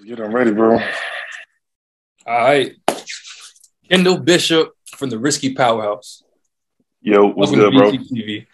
[0.00, 0.78] Let's get them ready, bro.
[2.26, 2.74] All right.
[3.90, 6.22] Kendall Bishop from the Risky Powerhouse.
[7.02, 7.92] Yo, what's good, bro?
[7.92, 8.46] TV.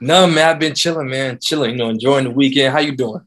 [0.00, 1.38] No, man, I've been chilling, man.
[1.38, 2.72] Chilling, you know, enjoying the weekend.
[2.72, 3.26] How you doing?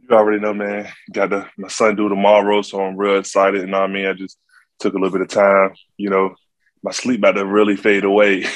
[0.00, 0.90] You already know, man.
[1.12, 3.60] Got the, my son due tomorrow, so I'm real excited.
[3.60, 4.06] You know what I mean?
[4.06, 4.36] I just
[4.80, 5.74] took a little bit of time.
[5.96, 6.34] You know,
[6.82, 8.46] my sleep about to really fade away.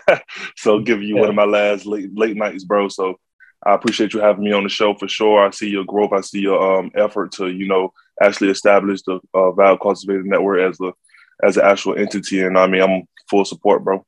[0.58, 1.20] so giving you yeah.
[1.22, 2.88] one of my last late late nights, bro.
[2.88, 3.18] So
[3.64, 5.46] I appreciate you having me on the show for sure.
[5.46, 6.12] I see your growth.
[6.12, 10.60] I see your um, effort to, you know, actually establish the uh, Valve Cultivator Network
[10.60, 10.92] as a
[11.44, 12.42] as an actual entity.
[12.42, 14.04] And I mean, I'm full support, bro.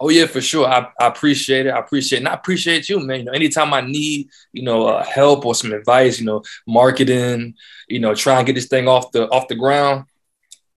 [0.00, 0.66] Oh yeah, for sure.
[0.66, 1.70] I, I appreciate it.
[1.70, 2.20] I appreciate it.
[2.22, 3.20] And I appreciate you, man.
[3.20, 7.54] You know, anytime I need, you know, uh, help or some advice, you know, marketing,
[7.88, 10.06] you know, try and get this thing off the off the ground,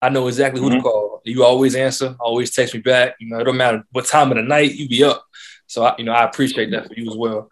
[0.01, 0.77] I know exactly who mm-hmm.
[0.77, 1.21] to call.
[1.25, 3.15] You always answer, always text me back.
[3.19, 5.23] You know, it don't matter what time of the night you be up.
[5.65, 7.49] So I, you know, I appreciate that for you as well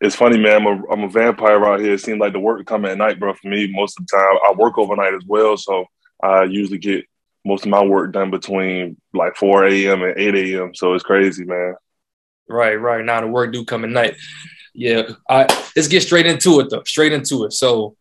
[0.00, 0.62] it's funny, man.
[0.62, 1.92] I'm a, I'm a vampire out here.
[1.92, 3.34] It seems like the work come at night, bro.
[3.34, 5.84] For me, most of the time, I work overnight as well, so
[6.22, 7.04] I usually get
[7.44, 10.02] most of my work done between like 4 a.m.
[10.02, 10.74] and 8 a.m.
[10.74, 11.74] So it's crazy, man.
[12.48, 13.04] Right, right.
[13.04, 14.16] Now the work do come at night.
[14.74, 15.42] Yeah, I,
[15.76, 16.82] let's get straight into it though.
[16.84, 17.52] Straight into it.
[17.52, 17.96] So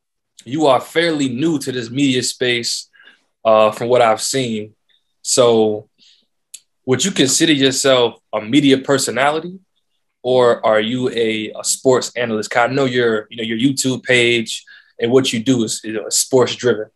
[0.45, 2.89] you are fairly new to this media space,
[3.43, 4.75] uh, from what I've seen.
[5.21, 5.89] So
[6.85, 9.59] would you consider yourself a media personality?
[10.21, 12.51] Or are you a, a sports analyst?
[12.51, 14.63] Cause I know your you know your YouTube page
[14.99, 16.87] and what you do is, is sports driven.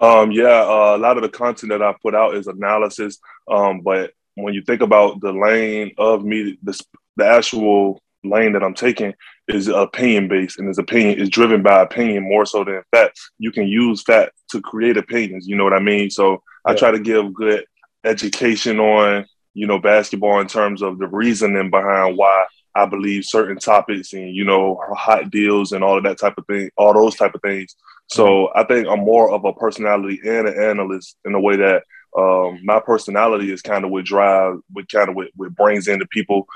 [0.00, 3.18] Um, yeah, uh, a lot of the content that I put out is analysis.
[3.50, 6.78] Um, but when you think about the lane of me, the,
[7.16, 9.14] the actual lane that I'm taking
[9.48, 13.20] is opinion based, and his opinion is driven by opinion more so than fact.
[13.38, 15.46] You can use fact to create opinions.
[15.46, 16.10] You know what I mean?
[16.10, 16.72] So yeah.
[16.72, 17.64] I try to give good
[18.04, 23.56] education on you know, basketball in terms of the reasoning behind why I believe certain
[23.56, 27.14] topics and, you know, hot deals and all of that type of thing, all those
[27.14, 27.76] type of things.
[28.08, 28.58] So mm-hmm.
[28.58, 31.84] I think I'm more of a personality and an analyst in a way that
[32.16, 35.98] um, my personality is kind of what drive, what kind of what, what brings in
[35.98, 36.46] the people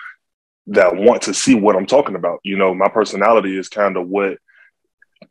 [0.68, 2.40] that want to see what I'm talking about.
[2.42, 4.38] You know, my personality is kind of what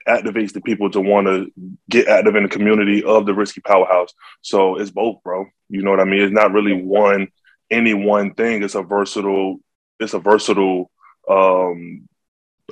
[0.07, 1.51] activates the people to want to
[1.89, 4.13] get active in the community of the risky powerhouse.
[4.41, 5.45] So it's both, bro.
[5.69, 6.22] You know what I mean?
[6.22, 7.28] It's not really one
[7.69, 8.63] any one thing.
[8.63, 9.59] It's a versatile.
[10.00, 10.91] It's a versatile
[11.29, 12.07] um,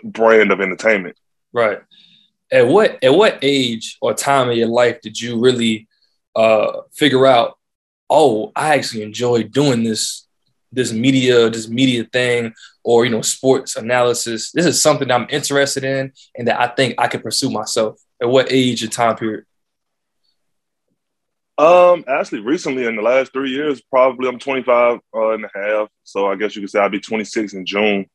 [0.03, 1.17] brand of entertainment.
[1.53, 1.79] Right.
[2.51, 5.88] At what at what age or time in your life did you really
[6.35, 7.57] uh, figure out?
[8.09, 10.28] Oh, I actually enjoy doing this
[10.72, 14.51] this media this media thing or you know sports analysis.
[14.51, 18.00] This is something I'm interested in and that I think I can pursue myself.
[18.22, 19.45] At what age or time period?
[21.57, 25.89] Um, actually, recently in the last three years, probably I'm 25 uh, and a half.
[26.03, 28.05] So I guess you could say I'll be 26 in June.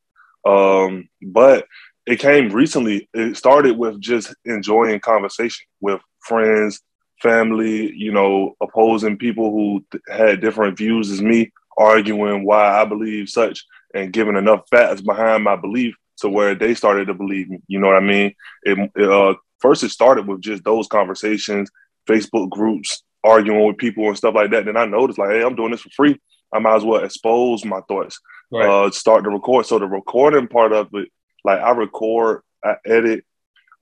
[0.45, 1.65] Um, but
[2.05, 3.09] it came recently.
[3.13, 6.81] It started with just enjoying conversation with friends,
[7.21, 13.29] family, you know, opposing people who had different views as me, arguing why I believe
[13.29, 13.63] such
[13.93, 17.59] and giving enough facts behind my belief to where they started to believe me.
[17.67, 18.33] You know what I mean?
[18.63, 21.69] It, it uh, first, it started with just those conversations,
[22.07, 25.55] Facebook groups, arguing with people and stuff like that, then I noticed like, hey, I'm
[25.55, 26.19] doing this for free.
[26.53, 28.19] I might as well expose my thoughts.
[28.51, 28.67] Right.
[28.67, 29.65] Uh, start to record.
[29.65, 31.09] So the recording part of it,
[31.43, 33.23] like I record, I edit,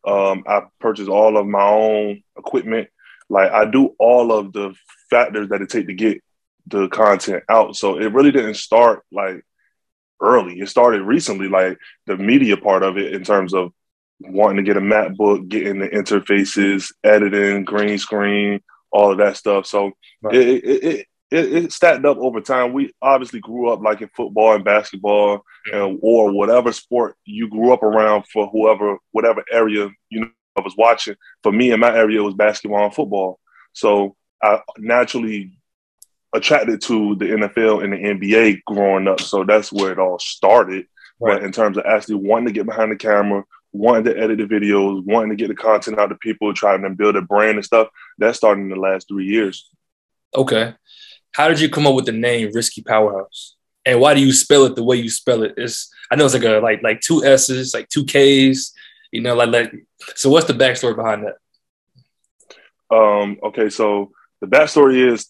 [0.06, 2.90] um, I purchase all of my own equipment.
[3.30, 4.76] Like I do all of the
[5.10, 6.22] factors that it take to get
[6.68, 7.76] the content out.
[7.76, 9.44] So it really didn't start like
[10.22, 10.60] early.
[10.60, 13.72] It started recently, like the media part of it in terms of
[14.20, 18.62] wanting to get a MacBook, getting the interfaces, editing, green screen,
[18.92, 19.66] all of that stuff.
[19.66, 19.92] So
[20.22, 20.36] right.
[20.36, 22.74] it, it, it, it, it stacked up over time.
[22.74, 27.74] We obviously grew up like in football and basketball and, or whatever sport you grew
[27.74, 30.30] up around for whoever, whatever area you know
[30.64, 31.16] was watching.
[31.44, 33.40] For me in my area, it was basketball and football.
[33.74, 35.58] So I naturally
[36.34, 39.22] attracted to the NFL and the NBA growing up.
[39.22, 40.86] So that's where it all started.
[41.20, 41.36] Right.
[41.36, 44.46] But in terms of actually wanting to get behind the camera, wanting to edit the
[44.46, 47.66] videos, wanting to get the content out to people, trying to build a brand and
[47.66, 47.88] stuff.
[48.18, 49.70] That started in the last three years.
[50.36, 50.74] Okay.
[51.34, 53.56] How did you come up with the name Risky Powerhouse?
[53.86, 55.54] And why do you spell it the way you spell it?
[55.58, 58.74] It's I know it's like a like like two S's, like two K's,
[59.12, 59.74] you know, like like
[60.16, 62.96] so what's the backstory behind that?
[62.96, 64.12] Um, okay, so
[64.42, 65.28] the backstory is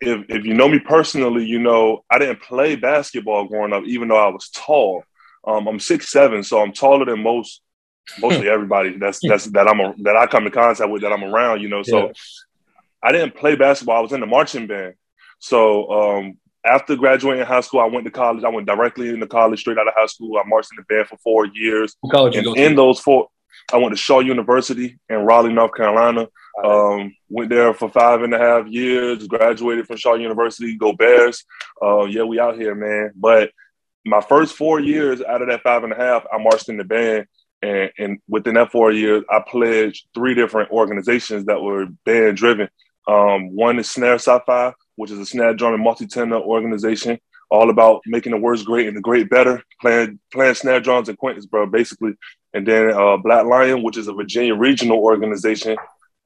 [0.00, 4.08] if if you know me personally, you know I didn't play basketball growing up, even
[4.08, 5.04] though I was tall.
[5.46, 7.60] Um, I'm six seven, so I'm taller than most
[8.20, 11.24] mostly everybody that's that's that I'm a, that I come in contact with that I'm
[11.24, 11.62] around.
[11.62, 12.12] You know, so yeah.
[13.02, 13.98] I didn't play basketball.
[13.98, 14.94] I was in the marching band.
[15.38, 18.44] So um, after graduating high school, I went to college.
[18.44, 20.38] I went directly into college, straight out of high school.
[20.38, 21.96] I marched in the band for four years.
[22.00, 23.28] What college and you go in those four,
[23.72, 26.28] I went to Shaw University in Raleigh, North Carolina.
[26.64, 29.26] Um, went there for five and a half years.
[29.26, 30.76] Graduated from Shaw University.
[30.76, 31.44] Go Bears!
[31.82, 33.12] Uh, yeah, we out here, man.
[33.16, 33.50] But
[34.04, 36.84] my first four years out of that five and a half, I marched in the
[36.84, 37.26] band.
[37.62, 42.68] And, and within that four years, I pledged three different organizations that were band driven.
[43.08, 47.18] Um, one is Snare Sci-Fi, which is a snare drum and multi-tenor organization,
[47.50, 51.18] all about making the words great and the great better, playing playing snare drums and
[51.18, 52.12] quintas, bro, basically.
[52.52, 55.76] And then uh, Black Lion, which is a Virginia regional organization,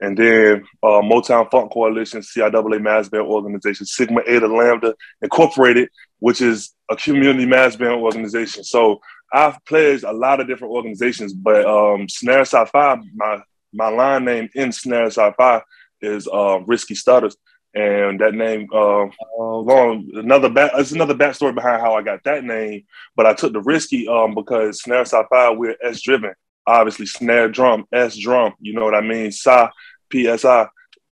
[0.01, 6.41] and then uh, Motown Funk Coalition, CIAA Mass Band Organization, Sigma Eta Lambda Incorporated, which
[6.41, 8.65] is a community mass band organization.
[8.65, 9.01] So
[9.33, 13.43] I've pledged a lot of different organizations, but um, Snare Sci-Fi, my
[13.73, 15.63] my line name in Snare Sci-Fi
[16.01, 17.37] is uh, Risky Stutters,
[17.75, 19.07] and that name uh,
[19.39, 20.73] long another back.
[20.75, 24.35] It's another backstory behind how I got that name, but I took the Risky um,
[24.35, 26.33] because Snare Sci-Fi we're S driven,
[26.67, 28.55] obviously snare drum S drum.
[28.61, 29.27] You know what I mean?
[29.27, 29.69] Sci
[30.13, 30.69] PSI,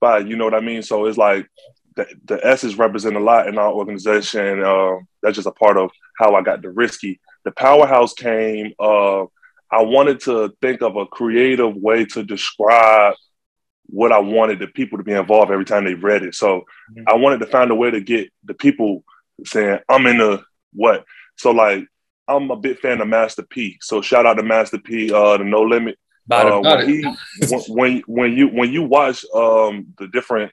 [0.01, 0.83] but you know what I mean.
[0.83, 1.47] So it's like
[1.99, 4.63] the, the S's represent a lot in our organization.
[4.63, 7.21] Uh, that's just a part of how I got the Risky.
[7.45, 8.73] The Powerhouse came.
[8.79, 9.23] Uh,
[9.71, 13.15] I wanted to think of a creative way to describe
[13.87, 16.37] what I wanted the people to be involved every time they read it.
[16.37, 16.61] So
[16.93, 17.03] mm-hmm.
[17.09, 19.03] I wanted to find a way to get the people
[19.45, 21.05] saying, I'm in the what?
[21.37, 21.85] So like
[22.29, 23.77] I'm a big fan of Master P.
[23.81, 25.99] So shout out to Master P, uh, the No Limit.
[26.31, 27.15] Uh, when, he,
[27.69, 30.53] when when you when you watch um, the different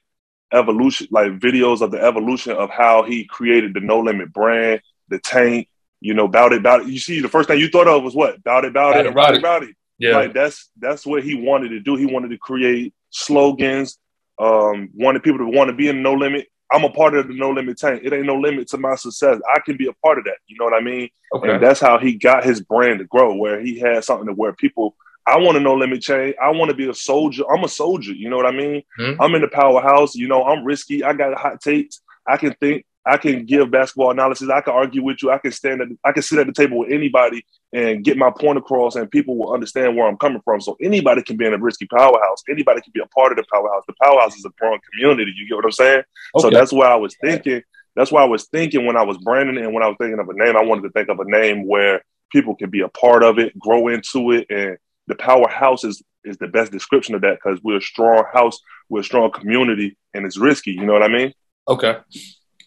[0.52, 5.18] evolution, like videos of the evolution of how he created the No Limit brand, the
[5.18, 5.68] tank,
[6.00, 6.88] you know, bout it, bout it.
[6.88, 8.42] You see, the first thing you thought of was what?
[8.44, 9.74] Bout it, bout, it, bout it, bout it.
[9.98, 11.96] Yeah, like that's that's what he wanted to do.
[11.96, 13.98] He wanted to create slogans.
[14.38, 16.48] Um, wanted people to want to be in No Limit.
[16.70, 18.02] I'm a part of the No Limit tank.
[18.04, 19.40] It ain't no limit to my success.
[19.54, 20.36] I can be a part of that.
[20.48, 21.08] You know what I mean?
[21.34, 21.54] Okay.
[21.54, 24.52] And that's how he got his brand to grow, where he had something to where
[24.52, 24.94] people.
[25.26, 26.34] I want to no limit chain.
[26.40, 27.42] I want to be a soldier.
[27.50, 28.12] I'm a soldier.
[28.12, 28.82] You know what I mean?
[28.98, 29.20] Mm-hmm.
[29.20, 30.14] I'm in the powerhouse.
[30.14, 31.02] You know, I'm risky.
[31.02, 32.00] I got hot takes.
[32.26, 32.84] I can think.
[33.08, 34.50] I can give basketball analysis.
[34.50, 35.30] I can argue with you.
[35.30, 38.32] I can stand at, I can sit at the table with anybody and get my
[38.36, 40.60] point across, and people will understand where I'm coming from.
[40.60, 42.42] So anybody can be in a risky powerhouse.
[42.50, 43.84] Anybody can be a part of the powerhouse.
[43.86, 45.32] The powerhouse is a growing community.
[45.36, 46.02] You get what I'm saying?
[46.34, 46.42] Okay.
[46.42, 47.62] So that's why I was thinking.
[47.94, 50.18] That's why I was thinking when I was branding it and when I was thinking
[50.18, 52.88] of a name, I wanted to think of a name where people can be a
[52.88, 54.76] part of it, grow into it, and
[55.06, 58.58] the powerhouse is is the best description of that because we're a strong house,
[58.88, 60.72] we're a strong community, and it's risky.
[60.72, 61.32] You know what I mean?
[61.68, 61.98] Okay.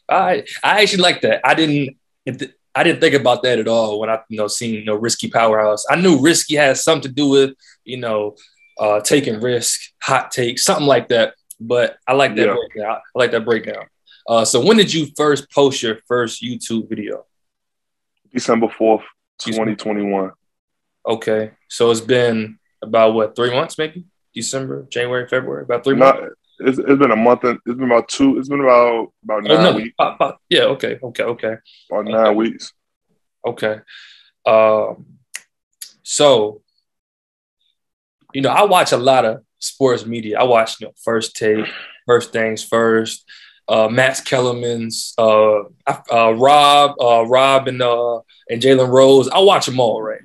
[0.09, 1.41] I I actually like that.
[1.43, 1.97] I didn't
[2.75, 5.29] I didn't think about that at all when I you know seen you know risky
[5.29, 5.85] powerhouse.
[5.89, 7.51] I knew risky has something to do with
[7.83, 8.35] you know
[8.79, 11.35] uh, taking risk, hot take, something like that.
[11.59, 12.55] But I like that yeah.
[12.55, 12.97] breakdown.
[13.15, 13.85] I like that breakdown.
[14.27, 17.25] Uh, so when did you first post your first YouTube video?
[18.33, 19.03] December fourth,
[19.39, 20.31] twenty twenty one.
[21.07, 26.19] Okay, so it's been about what three months, maybe December, January, February, about three Not,
[26.19, 28.37] months it's, it's been a month and it's been about two.
[28.37, 29.75] It's been about about nine oh, no.
[29.77, 29.95] weeks.
[29.97, 30.63] Uh, uh, yeah.
[30.63, 30.99] Okay.
[31.01, 31.23] Okay.
[31.23, 31.55] Okay.
[31.89, 32.11] About okay.
[32.11, 32.73] nine weeks.
[33.45, 33.79] Okay.
[34.45, 35.05] Um.
[36.03, 36.61] So,
[38.33, 40.39] you know, I watch a lot of sports media.
[40.39, 41.65] I watch, you know, first take,
[42.05, 43.25] first things first.
[43.67, 45.59] Uh, Max Kellerman's, uh,
[46.11, 48.19] uh, Rob, uh, Rob, and uh,
[48.49, 49.29] and Jalen Rose.
[49.29, 50.01] I watch them all.
[50.01, 50.21] Right.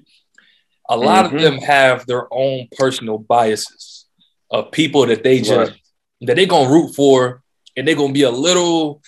[0.95, 1.37] A lot mm-hmm.
[1.37, 4.07] of them have their own personal biases
[4.51, 5.81] of people that they just right
[6.27, 7.43] that they're gonna root for
[7.77, 9.03] and they're gonna be a little,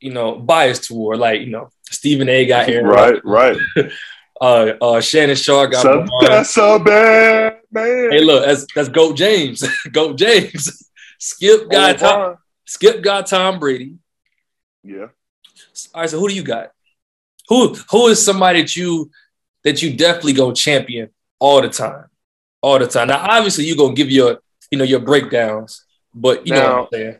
[0.00, 1.18] you know, biased toward.
[1.18, 2.84] Like, you know, Stephen A got here.
[2.84, 3.56] Right, right.
[4.40, 8.10] uh uh Shannon Sharpe got so, That's so bad, man.
[8.10, 9.64] Hey, look, that's that's Goat James.
[9.92, 10.88] Goat James.
[11.18, 12.36] Skip got Tom.
[12.66, 13.96] Skip got Tom Brady.
[14.82, 15.08] Yeah.
[15.94, 16.70] All right, so who do you got?
[17.48, 19.10] Who who is somebody that you
[19.64, 22.06] that you definitely go champion all the time?
[22.62, 23.08] All the time.
[23.08, 24.40] Now, obviously, you're gonna give your
[24.70, 25.84] you know your breakdowns.
[26.14, 27.18] But you now, know what I'm saying.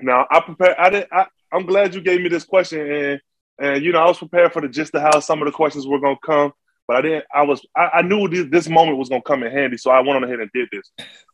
[0.00, 0.76] Now I prepared.
[0.78, 1.06] I did.
[1.12, 3.20] I, I'm glad you gave me this question, and
[3.58, 5.86] and you know I was prepared for the just to how some of the questions
[5.86, 6.52] were gonna come,
[6.86, 7.24] but I didn't.
[7.34, 7.64] I was.
[7.76, 10.24] I, I knew this, this, moment was gonna come in handy, so I went on
[10.24, 10.90] ahead and did this.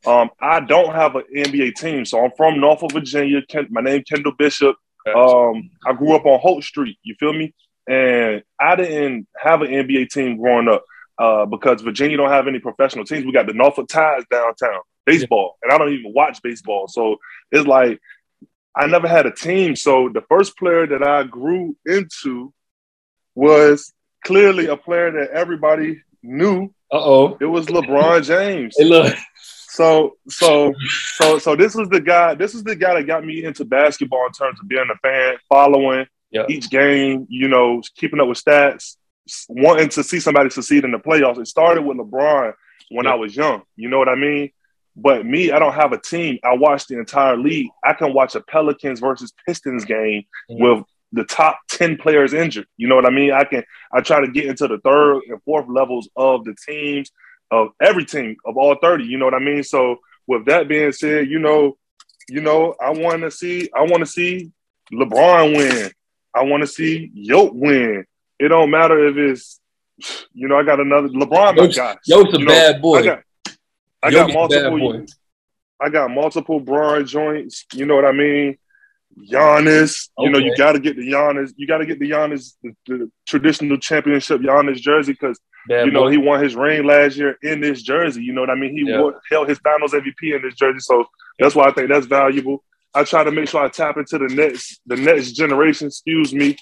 [0.07, 3.43] Um, I don't have an NBA team, so I'm from Norfolk, Virginia.
[3.49, 4.77] Ken, my name Kendall Bishop.
[5.15, 6.99] Um, I grew up on Holt Street.
[7.03, 7.55] You feel me?
[7.89, 10.85] And I didn't have an NBA team growing up
[11.19, 13.25] uh, because Virginia don't have any professional teams.
[13.25, 16.89] We got the Norfolk Tides downtown, baseball, and I don't even watch baseball.
[16.89, 17.17] So
[17.51, 18.01] it's like
[18.75, 19.77] I never had a team.
[19.77, 22.53] So the first player that I grew into
[23.35, 23.93] was
[24.25, 26.75] clearly a player that everybody knew.
[26.93, 28.75] Uh oh, it was LeBron James.
[28.77, 29.17] hey, look.
[29.41, 30.73] So so
[31.15, 32.35] so so this was the guy.
[32.35, 35.37] This is the guy that got me into basketball in terms of being a fan,
[35.49, 36.51] following yep.
[36.51, 37.27] each game.
[37.29, 38.97] You know, keeping up with stats
[39.49, 41.39] wanting to see somebody succeed in the playoffs.
[41.39, 42.53] It started with LeBron
[42.91, 43.13] when Yeah.
[43.13, 43.63] I was young.
[43.77, 44.51] You know what I mean?
[44.95, 46.39] But me, I don't have a team.
[46.45, 47.69] I watch the entire league.
[47.85, 50.61] I can watch a Pelicans versus Pistons game Mhm.
[50.61, 52.67] with the top 10 players injured.
[52.77, 53.33] You know what I mean?
[53.33, 57.11] I can I try to get into the third and fourth levels of the teams
[57.51, 59.05] of every team of all 30.
[59.05, 59.63] You know what I mean?
[59.65, 61.77] So with that being said, you know,
[62.29, 64.51] you know, I want to see I want to see
[64.93, 65.91] LeBron win.
[66.37, 68.05] I want to see Yoke win.
[68.39, 69.61] It don't matter if it's
[70.35, 71.97] you know, I got another LeBron my Yoke's- guy.
[72.07, 72.99] Yo's a You know, bad boy.
[72.99, 73.21] I got
[74.03, 75.07] I got multiple.
[75.81, 77.65] I got multiple Bron joints.
[77.73, 78.57] You know what I mean?
[79.31, 80.09] Giannis.
[80.19, 81.53] You know, you got to get the Giannis.
[81.57, 85.39] You got to get the Giannis, the, the traditional championship Giannis jersey because
[85.69, 86.11] you know boy.
[86.11, 88.23] he won his ring last year in this jersey.
[88.23, 88.77] You know what I mean?
[88.77, 89.01] He Yeah.
[89.01, 91.07] won, held his Finals MVP in this jersey, so
[91.39, 92.63] that's why I think that's valuable.
[92.97, 95.89] I try to make sure I tap into the next the next generation.
[95.89, 96.57] Excuse me.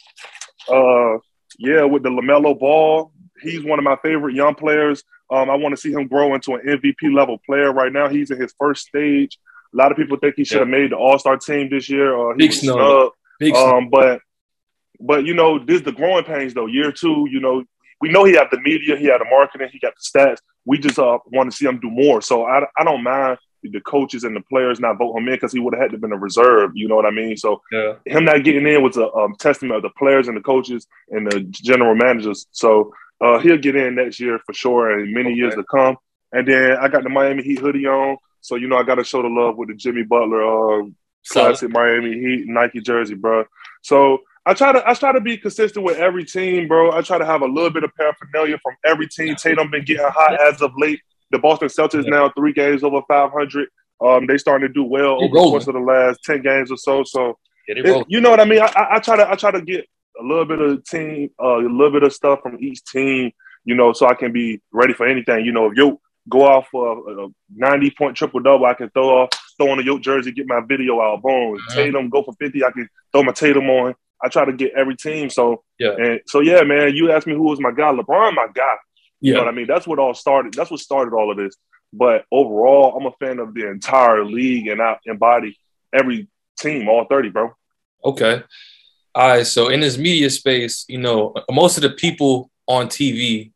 [0.68, 1.18] Uh,
[1.58, 5.04] yeah, with the LaMelo Ball, he's one of my favorite young players.
[5.30, 7.72] Um, I want to see him grow into an MVP level player.
[7.72, 9.38] Right now, he's in his first stage.
[9.72, 12.18] A lot of people think he should have made the All Star team this year.
[12.18, 13.12] Uh, Big snub.
[13.38, 14.20] Big Um, but
[15.00, 16.66] but you know, this the growing pains though.
[16.66, 17.64] Year two, you know,
[18.00, 20.38] we know he had the media, he had the marketing, he got the stats.
[20.64, 22.22] We just uh, want to see him do more.
[22.22, 25.52] So I, I don't mind the coaches and the players not vote him in because
[25.52, 26.70] he would have had to been a reserve.
[26.74, 27.36] You know what I mean?
[27.36, 27.94] So yeah.
[28.06, 31.26] him not getting in was a um, testament of the players and the coaches and
[31.30, 32.46] the general managers.
[32.52, 35.36] So uh, he'll get in next year for sure, and many Okay.
[35.36, 35.96] years to come.
[36.32, 39.04] And then I got the Miami Heat hoodie on, so you know I got to
[39.04, 40.42] show the love with the Jimmy Butler
[40.82, 40.86] uh,
[41.28, 43.44] classic Miami Heat Nike jersey, bro.
[43.82, 46.92] So I try to I try to be consistent with every team, bro.
[46.92, 49.36] I try to have a little bit of paraphernalia from every team.
[49.36, 51.00] Tatum been getting hot as of late.
[51.34, 52.10] The Boston Celtics Yeah.
[52.10, 53.68] now three games over five hundred.
[54.00, 56.76] Um, they starting to do well over the course of the last ten games or
[56.76, 57.02] so.
[57.04, 57.38] So
[57.68, 58.60] Yeah, it- you know what I mean?
[58.60, 59.84] I, I, try to I try to get
[60.20, 63.32] a little bit of team, uh, a little bit of stuff from each team,
[63.64, 65.44] you know, so I can be ready for anything.
[65.44, 68.90] You know, if you go off for a, a ninety point triple double, I can
[68.90, 71.22] throw off, throw on a Yoke jersey, get my video out.
[71.22, 71.74] Boom, Mhm.
[71.74, 73.94] Tatum go for fifty, I can throw my Tatum on.
[74.24, 75.28] I try to get every team.
[75.30, 75.94] So Yeah.
[75.98, 76.94] and so yeah, man.
[76.94, 77.90] You asked me who was my guy.
[77.92, 78.74] LeBron, my guy.
[79.24, 79.44] You know Yeah.
[79.46, 79.66] what I mean?
[79.66, 80.52] That's what all started.
[80.52, 81.54] That's what started all of this.
[81.94, 85.56] But overall, I'm a fan of the entire league, and I embody
[85.92, 86.28] every
[86.60, 87.52] team, all thirty, bro.
[88.04, 88.42] Okay.
[89.14, 89.46] All right.
[89.46, 93.52] So in this media space, you know, most of the people on TV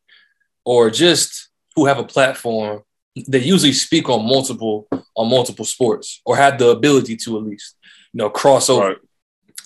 [0.65, 2.83] or just who have a platform,
[3.27, 7.77] they usually speak on multiple on multiple sports or have the ability to at least,
[8.13, 8.87] you know, cross over.
[8.89, 8.97] Right.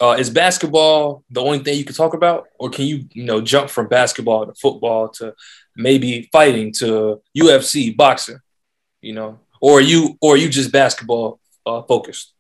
[0.01, 3.41] Uh, is basketball the only thing you can talk about, or can you, you know,
[3.41, 5.33] jump from basketball to football to
[5.77, 8.39] maybe fighting to UFC, boxing,
[9.01, 12.33] you know, or you or you just basketball uh, focused?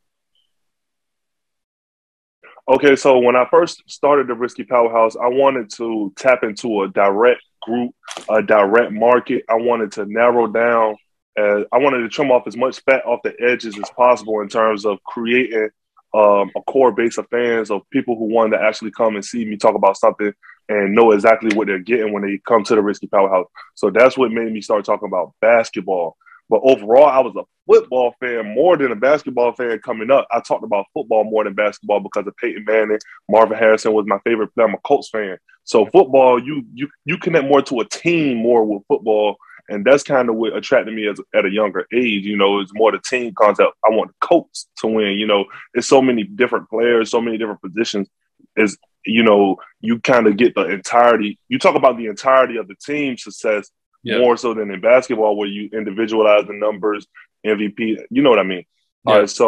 [2.69, 6.89] Okay, so when I first started the Risky Powerhouse, I wanted to tap into a
[6.89, 7.93] direct group,
[8.29, 9.45] a direct market.
[9.49, 10.97] I wanted to narrow down.
[11.39, 14.49] Uh, I wanted to trim off as much fat off the edges as possible in
[14.49, 15.71] terms of creating
[16.15, 19.45] um, a core base of fans of people who wanted to actually come and see
[19.45, 20.33] me talk about something
[20.73, 23.47] and know exactly what they're getting when they come to the Risky Powerhouse.
[23.75, 26.17] So that's what made me start talking about basketball.
[26.49, 30.27] But overall, I was a football fan more than a basketball fan coming up.
[30.31, 32.99] I talked about football more than basketball because of Peyton Manning.
[33.29, 34.67] Marvin Harrison was my favorite player.
[34.67, 35.39] I'm a Colts fan.
[35.65, 39.37] So football, you you you connect more to a team more with football,
[39.69, 42.25] and that's kind of what attracted me as at a younger age.
[42.25, 43.73] You know, it's more the team concept.
[43.85, 45.19] I want the Colts to win.
[45.19, 48.09] You know, it's so many different players, so many different positions.
[48.57, 51.39] Is you know, you kind of get the entirety.
[51.49, 53.71] You talk about the entirety of the team success
[54.05, 54.19] Yeah.
[54.19, 57.07] more so than in basketball where you individualize the numbers,
[57.45, 57.99] MVP.
[58.11, 58.65] You know what I mean?
[59.07, 59.13] Yeah.
[59.13, 59.47] All right, so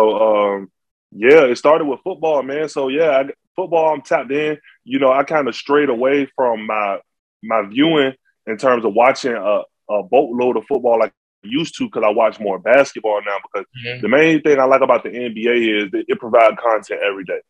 [0.55, 0.71] um,
[1.13, 2.69] yeah, it started with football, man.
[2.69, 4.59] So yeah, I, football, I'm tapped in.
[4.85, 6.99] You know, I kind of strayed away from my
[7.43, 8.15] my viewing
[8.47, 11.13] in terms of watching a, a boatload of football like
[11.45, 13.37] I used to because I watch more basketball now.
[13.43, 14.01] Because Mhm.
[14.03, 17.41] the main thing I like about the NBA is that it provides content every day,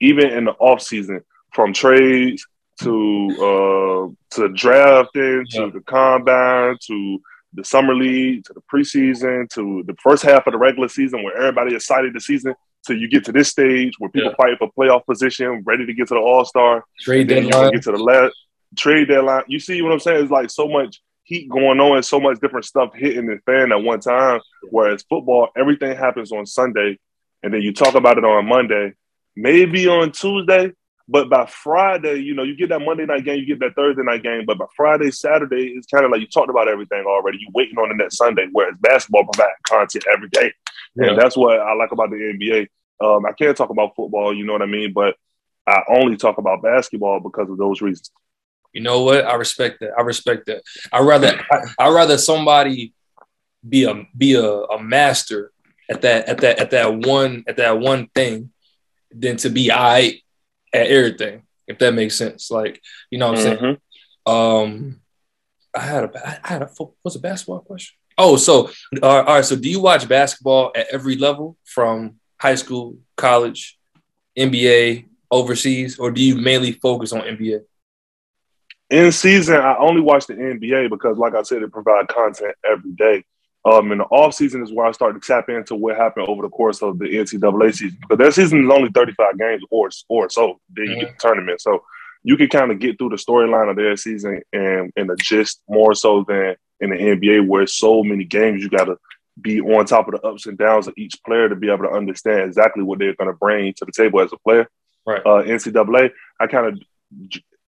[0.00, 1.20] even in the off season,
[1.54, 2.46] from trades
[2.80, 7.20] to uh, to drafting to the combine to
[7.54, 11.36] the summer league to the preseason to the first half of the regular season where
[11.36, 12.54] everybody is excited the season.
[12.80, 14.36] So you get to this stage where people Yeah.
[14.36, 16.84] fight for playoff position, ready to get to the All Star.
[17.00, 17.72] Trade deadline.
[17.72, 18.34] get to the last
[18.76, 19.44] trade deadline.
[19.46, 20.22] You see what I'm saying?
[20.22, 23.70] It's like so much heat going on and so much different stuff hitting the fan
[23.70, 24.40] at one time.
[24.70, 26.98] Whereas football, everything happens on Sunday,
[27.42, 28.94] and then you talk about it on Monday,
[29.36, 30.72] maybe on Tuesday.
[31.12, 34.02] But by Friday, you know, you get that Monday night game, you get that Thursday
[34.02, 34.46] night game.
[34.46, 37.36] But by Friday, Saturday, it's kind of like you talked about everything already.
[37.38, 38.46] You're waiting on the next Sunday.
[38.50, 40.54] Whereas basketball provides content every day.
[40.94, 41.10] Yeah.
[41.10, 42.66] And that's what I like about the NBA.
[43.04, 44.94] Um, I can't talk about football, you know what I mean?
[44.94, 45.16] But
[45.66, 48.10] I only talk about basketball because of those reasons.
[48.72, 49.26] You know what?
[49.26, 49.90] I respect that.
[49.98, 50.62] I respect that.
[50.90, 52.94] I rather I, I rather somebody
[53.68, 55.52] be a be a, a master
[55.90, 58.50] at that at that at that one at that one thing
[59.10, 60.22] than to be I
[60.72, 61.42] at everything.
[61.66, 63.64] If that makes sense, like you know what I'm mm-hmm.
[63.64, 63.78] saying.
[64.26, 65.00] Um,
[65.74, 66.70] I had a I had a
[67.02, 67.94] what's a basketball question?
[68.18, 68.70] Oh, so
[69.02, 69.44] uh, all right.
[69.44, 73.78] So do you watch basketball at every level from high school, college,
[74.38, 77.62] NBA, overseas, or do you mainly focus on NBA?
[78.90, 82.92] In season, I only watch the NBA because, like I said, it provides content every
[82.92, 83.24] day.
[83.64, 86.42] Um, in the off season is where I start to tap into what happened over
[86.42, 87.98] the course of the NCAA season.
[88.08, 90.60] But that season is only 35 games or, or so.
[90.70, 91.00] Then you mm-hmm.
[91.00, 91.60] get the tournament.
[91.60, 91.84] So
[92.24, 95.62] you can kind of get through the storyline of their season and, and the gist
[95.68, 98.96] more so than in the NBA where so many games you got to
[99.40, 101.90] be on top of the ups and downs of each player to be able to
[101.90, 104.68] understand exactly what they're going to bring to the table as a player.
[105.06, 105.20] Right.
[105.24, 106.82] Uh, NCAA, I kind of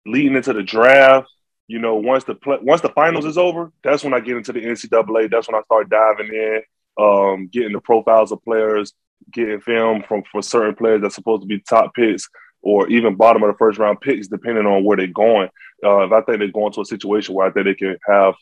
[0.06, 1.28] leading into the draft.
[1.70, 4.52] You know, once the play, once the finals is over, that's when I get into
[4.52, 5.30] the NCAA.
[5.30, 6.62] That's when I start diving in,
[7.00, 8.92] um, getting the profiles of players,
[9.32, 12.28] getting film from for certain players that's supposed to be top picks
[12.60, 15.48] or even bottom of the first round picks, depending on where they're going.
[15.84, 18.34] Uh, if I think they're going to a situation where I think they can have,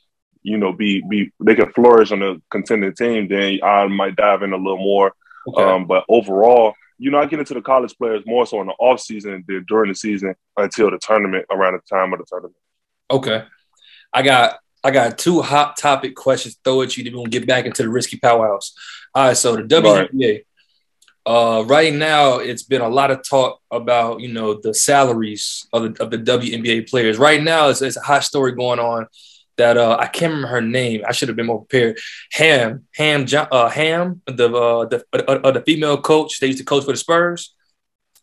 [0.43, 4.43] you know, be be they can flourish on a contending team, then I might dive
[4.43, 5.13] in a little more.
[5.49, 5.63] Okay.
[5.63, 8.73] Um, but overall, you know, I get into the college players more so in the
[8.73, 12.57] off season than during the season until the tournament around the time of the tournament.
[13.11, 13.45] Okay.
[14.13, 17.67] I got I got two hot topic questions throw at you then we'll get back
[17.67, 18.75] into the risky powerhouse.
[19.15, 20.33] All right, so the WNBA.
[20.33, 20.45] Right.
[21.27, 25.95] Uh, right now, it's been a lot of talk about you know the salaries of
[25.95, 27.19] the, of the WNBA players.
[27.19, 29.07] Right now, it's, it's a hot story going on
[29.59, 31.03] that uh, I can't remember her name.
[31.07, 31.99] I should have been more prepared.
[32.33, 36.41] Ham, Ham, uh, Ham, the uh, the uh, uh, the female coach.
[36.41, 37.55] They used to coach for the Spurs.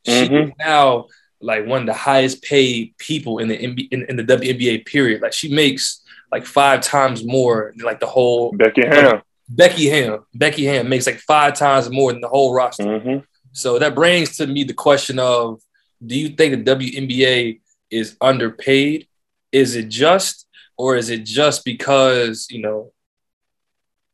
[0.08, 0.52] Mm-hmm.
[0.60, 1.08] now
[1.42, 5.22] like one of the highest paid people in the NBA, in, in, the WNBA period.
[5.22, 6.02] Like she makes
[6.32, 9.22] like five times more than like the whole Becky Hammon.
[9.50, 10.22] Becky Hammon.
[10.34, 12.84] Becky Hammon makes like five times more than the whole roster.
[12.84, 13.20] Mm-hmm.
[13.52, 15.62] So that brings to me the question of:
[16.06, 19.08] Do you think the WNBA is underpaid?
[19.52, 20.46] Is it just
[20.78, 22.92] or is it just because you know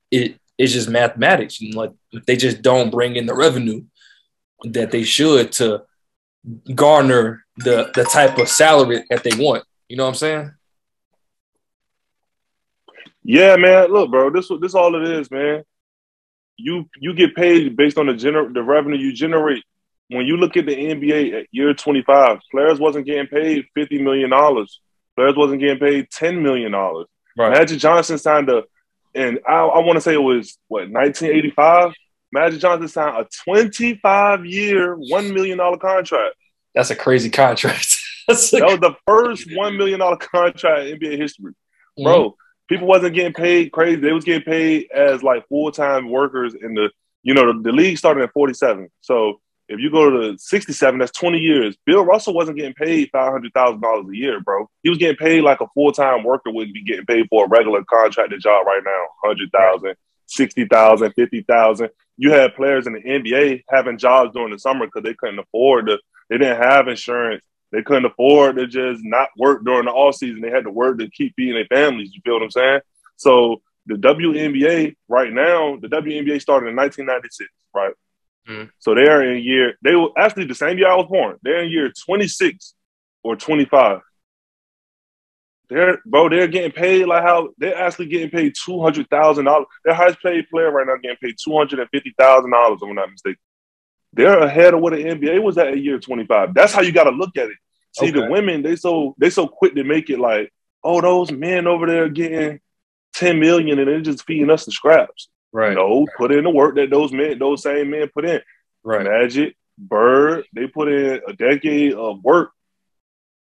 [0.09, 1.91] it it's just mathematics and like
[2.27, 3.83] they just don't bring in the revenue
[4.63, 5.81] that they should to
[6.73, 10.51] garner the the type of salary that they want you know what i'm saying
[13.23, 15.63] yeah man look bro this this all it is man
[16.57, 19.63] you you get paid based on the gener- the revenue you generate
[20.07, 24.31] when you look at the nba at year 25 players wasn't getting paid 50 million
[24.31, 24.81] dollars
[25.15, 27.07] Players wasn't getting paid ten million dollars.
[27.37, 27.51] Right.
[27.51, 28.63] Magic Johnson signed a,
[29.13, 31.93] and I, I want to say it was what 1985.
[32.31, 36.35] Magic Johnson signed a 25 year, one million dollar contract.
[36.73, 37.97] That's a crazy contract.
[38.27, 42.03] that was the first one million dollar contract in NBA history, mm-hmm.
[42.03, 42.35] bro.
[42.69, 43.97] People wasn't getting paid crazy.
[43.97, 46.89] They was getting paid as like full time workers in the,
[47.23, 48.89] you know, the, the league started at 47.
[49.01, 49.41] So
[49.71, 51.77] if you go to 67, that's 20 years.
[51.85, 54.69] Bill Russell wasn't getting paid $500,000 a year, bro.
[54.83, 57.47] He was getting paid like a full time worker would be getting paid for a
[57.47, 59.95] regular contracted job right now 100,000,
[60.31, 61.89] 60,000, 50,000.
[62.17, 65.87] You had players in the NBA having jobs during the summer because they couldn't afford
[65.87, 67.43] to, they didn't have insurance.
[67.71, 70.41] They couldn't afford to just not work during the off season.
[70.41, 72.13] They had to work to keep feeding their families.
[72.13, 72.81] You feel what I'm saying?
[73.15, 77.93] So the WNBA right now, the WNBA started in 1996, right?
[78.47, 78.69] Mm-hmm.
[78.79, 81.37] So they're in year, they were actually the same year I was born.
[81.43, 82.73] They're in year 26
[83.23, 84.01] or 25.
[85.71, 89.65] They're, bro, they're getting paid like how they're actually getting paid $200,000.
[89.85, 93.39] Their highest paid player right now getting paid $250,000, if I'm not mistaken.
[94.11, 96.53] They're ahead of what the NBA was at a year 25.
[96.53, 97.55] That's how you got to look at it.
[97.97, 98.19] See, okay.
[98.19, 100.51] the women, they so they so quick to make it like,
[100.83, 102.59] oh, those men over there getting
[103.13, 105.29] 10 million and they're just feeding us the scraps.
[105.53, 105.73] Right.
[105.73, 108.41] No, put in the work that those men, those same men put in.
[108.83, 109.05] Right.
[109.05, 112.51] Magic, Bird, they put in a decade of work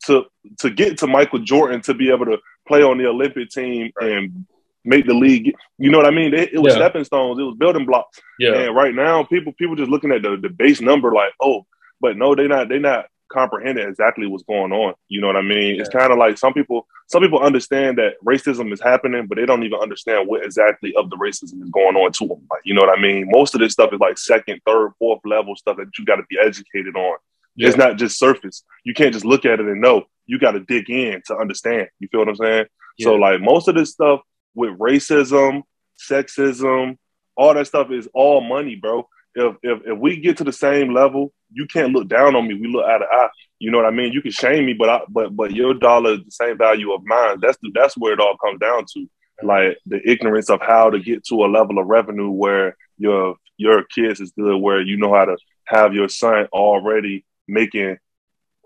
[0.09, 0.25] to
[0.59, 4.47] to get to Michael Jordan to be able to play on the Olympic team and
[4.85, 5.55] make the league.
[5.79, 6.35] You know what I mean?
[6.35, 6.81] It, it was yeah.
[6.81, 7.39] stepping stones.
[7.39, 8.21] It was building blocks.
[8.39, 8.55] Yeah.
[8.55, 11.67] And right now, people people just looking at the, the base number like, oh,
[12.01, 14.95] but no, they not they not comprehending exactly what's going on.
[15.09, 15.75] You know what I mean?
[15.75, 15.83] Yeah.
[15.83, 19.47] It's kind of like some people some people understand that racism is happening, but they
[19.47, 22.47] don't even understand what exactly of the racism is going on to them.
[22.51, 23.29] Like, you know what I mean?
[23.31, 26.25] Most of this stuff is like second, third, fourth level stuff that you got to
[26.29, 27.17] be educated on.
[27.59, 27.69] Yeah.
[27.69, 28.65] It's not just surface.
[28.85, 30.05] You can't just look at it and know.
[30.27, 31.89] You got to dig in to understand.
[31.99, 32.67] You feel what I'm saying?
[32.99, 33.05] Yeah.
[33.05, 34.21] So like most of this stuff
[34.55, 35.63] with racism,
[36.11, 36.97] sexism,
[37.37, 39.07] all that stuff is all money, bro
[39.39, 42.55] if, if if we get to the same level, you can't look down on me.
[42.55, 43.29] We look eye to eye.
[43.59, 44.13] You know what I mean?
[44.13, 47.03] You can shame me, but I, but but your dollar is the same value of
[47.05, 47.39] mine.
[47.41, 49.07] That's the, that's where it all comes down to.
[49.41, 53.85] Like the ignorance of how to get to a level of revenue where your your
[53.85, 57.97] kids is good, where you know how to have your son already making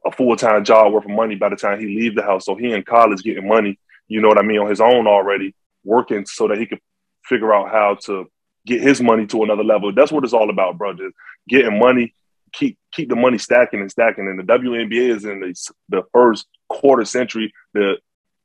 [0.04, 2.44] a full time job worth of money by the time he leave the house.
[2.44, 5.54] So he in college getting money, you know what I mean, on his own already,
[5.84, 6.80] working so that he could
[7.24, 8.26] figure out how to
[8.66, 9.92] get his money to another level.
[9.92, 10.94] That's what it's all about, bro.
[10.94, 11.14] Just
[11.48, 12.14] getting money,
[12.52, 14.26] keep keep the money stacking and stacking.
[14.26, 15.54] And the WNBA is in the,
[15.88, 17.96] the first quarter century, the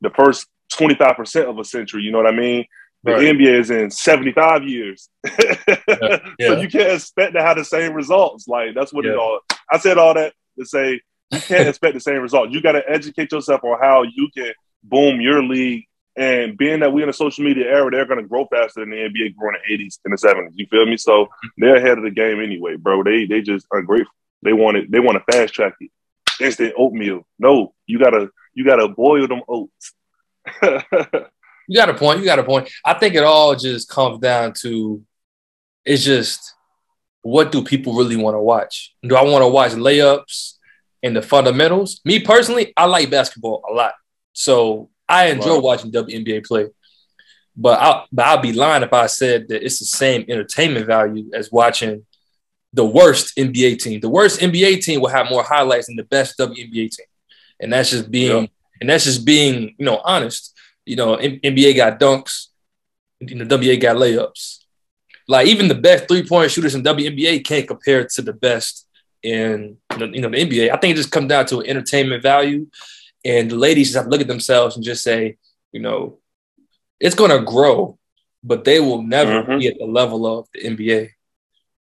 [0.01, 2.65] the first 25% of a century, you know what I mean?
[3.03, 3.35] The right.
[3.35, 5.09] NBA is in 75 years.
[5.25, 5.55] yeah.
[6.39, 6.47] Yeah.
[6.49, 8.47] So you can't expect to have the same results.
[8.47, 9.11] Like that's what yeah.
[9.11, 9.39] it all
[9.71, 11.01] I said all that to say
[11.31, 12.51] you can't expect the same result.
[12.51, 14.53] You got to educate yourself on how you can
[14.83, 15.85] boom your league.
[16.15, 18.89] And being that we're in a social media era, they're going to grow faster than
[18.89, 20.53] the NBA grew in the 80s and the 70s.
[20.55, 20.97] You feel me?
[20.97, 21.47] So mm-hmm.
[21.57, 23.03] they're ahead of the game anyway, bro.
[23.03, 24.13] They they just ungrateful.
[24.41, 24.91] They want it.
[24.91, 25.91] They want to fast track it.
[26.41, 27.25] Instant oatmeal.
[27.37, 29.93] No, you gotta you gotta boil them oats.
[30.63, 32.19] you got a point.
[32.19, 32.69] You got a point.
[32.83, 35.03] I think it all just comes down to
[35.85, 36.53] it's just
[37.21, 38.95] what do people really want to watch?
[39.03, 40.57] Do I want to watch layups?
[41.03, 42.01] and the fundamentals.
[42.05, 43.93] Me personally, I like basketball a lot,
[44.33, 45.61] so I enjoy wow.
[45.61, 46.67] watching WNBA play.
[47.55, 51.29] But I but I'd be lying if I said that it's the same entertainment value
[51.33, 52.05] as watching
[52.73, 53.99] the worst NBA team.
[53.99, 57.07] The worst NBA team will have more highlights than the best WNBA team,
[57.59, 58.47] and that's just being yeah.
[58.81, 60.53] and that's just being you know honest.
[60.85, 62.47] You know, NBA got dunks,
[63.19, 64.59] you know, WNBA got layups.
[65.27, 68.87] Like even the best three point shooters in WNBA can't compare to the best
[69.23, 70.71] in you know the NBA.
[70.71, 72.67] I think it just comes down to entertainment value,
[73.25, 75.37] and the ladies just have to look at themselves and just say,
[75.71, 76.19] you know,
[76.99, 77.97] it's going to grow,
[78.43, 79.59] but they will never mm-hmm.
[79.59, 81.09] be at the level of the NBA.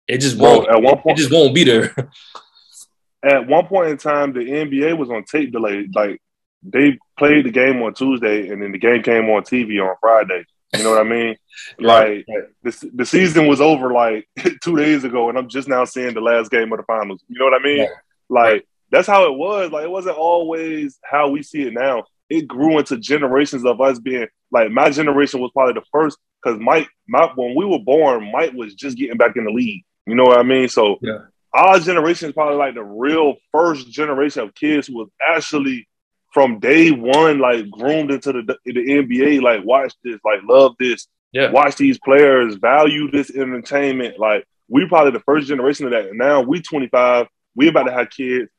[0.07, 0.69] It just won't.
[0.69, 1.95] At one point, it just won't be there.
[3.25, 5.89] at one point in time, the NBA was on tape delay.
[5.93, 6.21] Like
[6.63, 10.45] they played the game on Tuesday, and then the game came on TV on Friday.
[10.77, 11.37] You know what I mean?
[11.79, 12.27] Like
[12.65, 14.29] the, the season was over like
[14.65, 17.23] two days ago, and I'm just now seeing the last game of the finals.
[17.29, 17.79] You know what I mean?
[17.79, 17.89] Yeah.
[18.29, 19.71] Like that's how it was.
[19.71, 22.05] Like it wasn't always how we see it now.
[22.29, 26.59] It grew into generations of us being like my generation was probably the first because
[26.61, 29.85] Mike, my when we were born, Mike was just getting back in the league.
[30.07, 30.69] You know what I mean?
[30.69, 31.19] So yeah.
[31.53, 35.89] our generation is probably like the real first generation of kids who was actually
[36.35, 41.07] from day one, like groomed into the the NBA, like watch this, like love this,
[41.33, 41.51] yeah.
[41.53, 44.19] watch these players, value this entertainment.
[44.19, 46.07] Like we probably the first generation of that.
[46.07, 48.51] And now we 25, we about to have kids.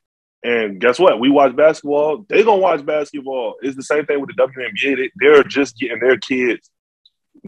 [0.41, 1.19] And guess what?
[1.19, 2.25] We watch basketball.
[2.29, 3.55] They gonna watch basketball.
[3.61, 4.95] It's the same thing with the WNBA.
[4.95, 6.69] They, they're just getting their kids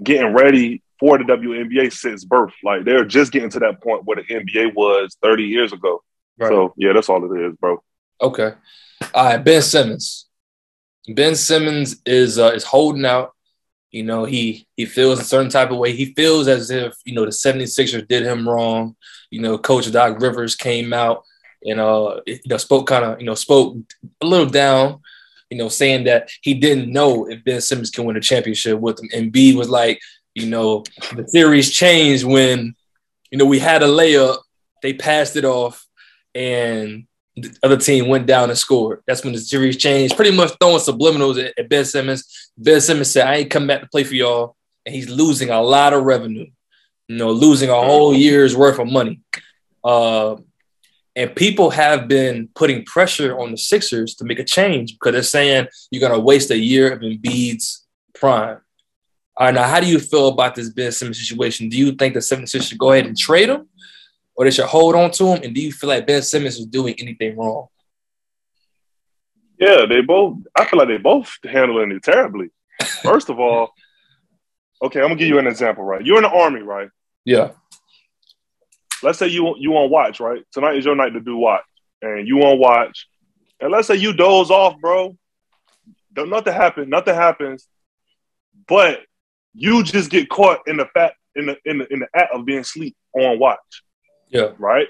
[0.03, 2.53] getting ready for the WNBA since birth.
[2.63, 6.01] Like they're just getting to that point where the NBA was 30 years ago.
[6.37, 6.49] Right.
[6.49, 7.81] So yeah, that's all it is, bro.
[8.21, 8.53] Okay.
[9.13, 10.27] All right, Ben Simmons.
[11.07, 13.33] Ben Simmons is uh, is holding out.
[13.91, 15.95] You know, he he feels a certain type of way.
[15.95, 18.95] He feels as if, you know, the 76ers did him wrong.
[19.29, 21.23] You know, Coach Doc Rivers came out
[21.65, 23.77] and uh you know spoke kind of, you know, spoke
[24.21, 24.99] a little down,
[25.49, 28.99] you know, saying that he didn't know if Ben Simmons can win a championship with
[28.99, 29.09] him.
[29.13, 30.01] And B was like,
[30.35, 30.83] you know,
[31.15, 32.75] the series changed when,
[33.31, 34.39] you know, we had a layup,
[34.83, 35.87] they passed it off,
[36.35, 39.03] and the other team went down and scored.
[39.05, 40.15] That's when the series changed.
[40.15, 42.51] Pretty much throwing subliminals at, at Ben Simmons.
[42.57, 45.61] Ben Simmons said, "I ain't come back to play for y'all," and he's losing a
[45.61, 46.47] lot of revenue.
[47.07, 49.21] You know, losing a whole year's worth of money.
[49.83, 50.37] Uh,
[51.15, 55.23] and people have been putting pressure on the Sixers to make a change because they're
[55.23, 58.59] saying you're going to waste a year of Embiid's prime.
[59.35, 61.69] All right, now how do you feel about this Ben Simmons situation?
[61.69, 63.67] Do you think the 76ers should go ahead and trade him?
[64.37, 65.43] Or they should hold on to him?
[65.43, 67.67] And do you feel like Ben Simmons was doing anything wrong?
[69.59, 70.37] Yeah, they both.
[70.55, 72.51] I feel like they both handling it terribly.
[73.01, 73.73] First of all,
[74.83, 75.83] okay, I'm gonna give you an example.
[75.83, 76.89] Right, you're in the army, right?
[77.25, 77.51] Yeah.
[79.01, 80.43] Let's say you you want watch, right?
[80.51, 81.63] Tonight is your night to do watch,
[82.03, 83.07] and you want watch,
[83.59, 85.17] and let's say you doze off, bro.
[86.13, 86.87] Don't, Nothing happens.
[86.87, 87.67] Nothing happens,
[88.67, 89.01] but
[89.55, 92.45] you just get caught in the fact in the in the in the act of
[92.45, 93.57] being asleep on watch.
[94.29, 94.51] Yeah.
[94.57, 94.87] Right?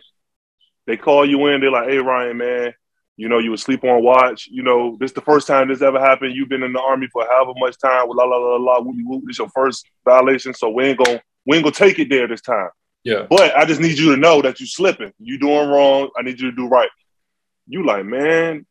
[0.85, 2.73] They call you in, they're like, hey, Ryan, man,
[3.17, 4.47] you know, you would sleep on watch.
[4.49, 6.35] You know, this is the first time this ever happened.
[6.35, 8.07] You've been in the army for however much time.
[8.09, 8.77] La la la la.
[8.77, 8.91] la.
[9.25, 12.41] This your first violation, so we ain't gonna we ain't gonna take it there this
[12.41, 12.69] time.
[13.03, 13.25] Yeah.
[13.27, 15.11] But I just need you to know that you slipping.
[15.17, 16.09] You doing wrong.
[16.17, 16.89] I need you to do right.
[17.67, 18.65] You like, man,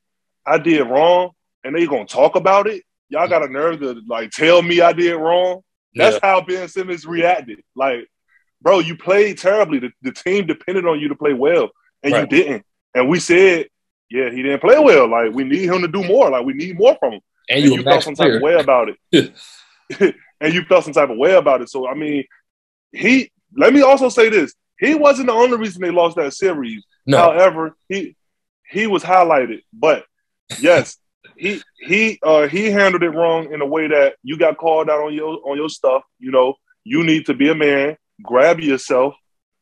[0.47, 1.31] I did wrong,
[1.65, 2.85] and they gonna talk about it.
[3.09, 5.63] Y'all got a nerve to like tell me I did wrong.
[5.95, 6.31] That's yeah.
[6.31, 7.63] how Ben Simmons reacted.
[7.75, 8.07] Like
[8.63, 9.79] bro, you played terribly.
[9.79, 11.71] The, the team depended on you to play well,
[12.03, 12.21] and right.
[12.23, 12.67] you didn't.
[12.95, 13.67] And we said
[14.11, 15.09] yeah, he didn't play well.
[15.09, 16.31] Like we need him to do more.
[16.31, 17.21] Like we need more from him.
[17.49, 19.35] And you, you felt some type of way about it.
[20.41, 21.69] and you felt some type of way about it.
[21.69, 22.25] So I mean,
[22.93, 23.31] he.
[23.57, 26.85] Let me also say this: he wasn't the only reason they lost that series.
[27.07, 27.19] No.
[27.19, 28.17] However, he
[28.69, 29.63] he was highlighted.
[29.73, 30.05] But
[30.59, 30.99] yes,
[31.37, 35.01] he he uh he handled it wrong in a way that you got called out
[35.01, 36.03] on your on your stuff.
[36.19, 39.15] You know, you need to be a man, grab yourself,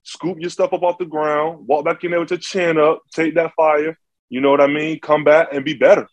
[0.02, 3.02] scoop your stuff up off the ground, walk back in there with your chin up,
[3.12, 3.98] take that fire.
[4.28, 5.00] You know what I mean?
[5.00, 6.08] Come back and be better.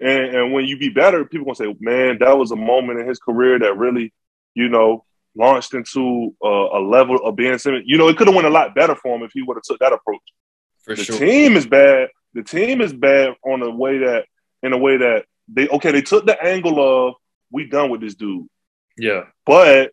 [0.00, 3.08] And, and when you be better, people gonna say, "Man, that was a moment in
[3.08, 4.12] his career that really,
[4.54, 5.04] you know,
[5.34, 8.74] launched into a level of being Simmons." You know, it could have went a lot
[8.74, 10.20] better for him if he would have took that approach.
[10.84, 11.04] For sure.
[11.04, 11.18] the sure.
[11.18, 12.08] team is bad.
[12.34, 14.26] The team is bad on a way that,
[14.62, 16.78] in a way that they okay, they took the angle
[17.08, 17.14] of
[17.50, 18.46] we done with this dude,
[18.98, 19.24] Yeah.
[19.44, 19.92] but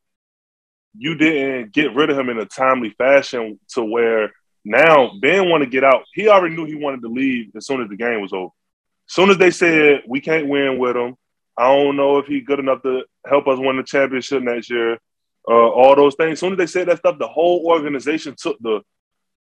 [0.98, 4.32] you didn't get rid of him in a timely fashion to where
[4.64, 6.04] now Ben want to get out.
[6.14, 8.52] He already knew he wanted to leave as soon as the game was over.
[9.10, 11.16] As soon as they said we can't win with him,
[11.58, 14.98] I don't know if he's good enough to help us win the championship next year.
[15.48, 16.34] Uh, all those things.
[16.34, 18.82] As soon as they said that stuff, the whole organization took the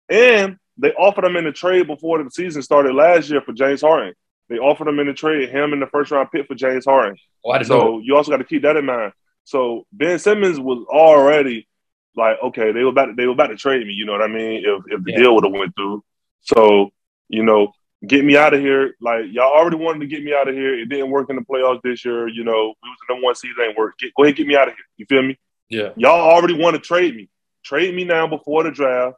[0.09, 3.81] and they offered him in the trade before the season started last year for James
[3.81, 4.14] Harden.
[4.48, 7.16] They offered him in the trade, him in the first round pick for James Harden.
[7.44, 7.81] Oh, I didn't know.
[7.81, 9.12] So you also got to keep that in mind.
[9.48, 11.66] So Ben Simmons was already
[12.14, 13.94] like, okay, they were about to, they were about to trade me.
[13.94, 14.62] You know what I mean?
[14.62, 15.18] If if the Yeah.
[15.20, 16.04] deal would have went through,
[16.42, 16.90] so
[17.30, 17.72] you know,
[18.06, 18.94] get me out of here.
[19.00, 20.78] Like y'all already wanted to get me out of here.
[20.78, 22.28] It didn't work in the playoffs this year.
[22.28, 23.52] You know, we was the number one seed.
[23.58, 23.94] It ain't work.
[23.98, 24.84] Get, go ahead, get me out of here.
[24.98, 25.38] You feel me?
[25.70, 25.92] Yeah.
[25.96, 27.30] Y'all already want to trade me.
[27.64, 29.16] Trade me now before the draft,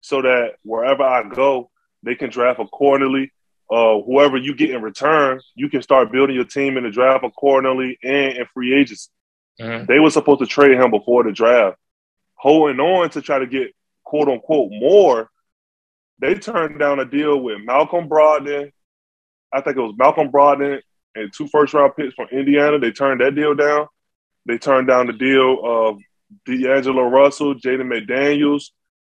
[0.00, 1.70] so that wherever I go,
[2.04, 3.32] they can draft accordingly.
[3.68, 7.24] Uh, whoever you get in return, you can start building your team in the draft
[7.24, 9.08] accordingly and in free agency.
[9.60, 9.86] Mhm.
[9.86, 11.76] They were supposed to trade him before the draft,
[12.34, 15.30] holding on to try to get quote unquote more.
[16.18, 18.70] They turned down a deal with Malcolm Brogdon.
[19.52, 20.80] I think it was Malcolm Brogdon
[21.14, 22.78] and two first round picks from Indiana.
[22.78, 23.88] They turned that deal down.
[24.46, 25.98] They turned down the deal of
[26.46, 28.70] D'Angelo Russell, Jaden McDaniels,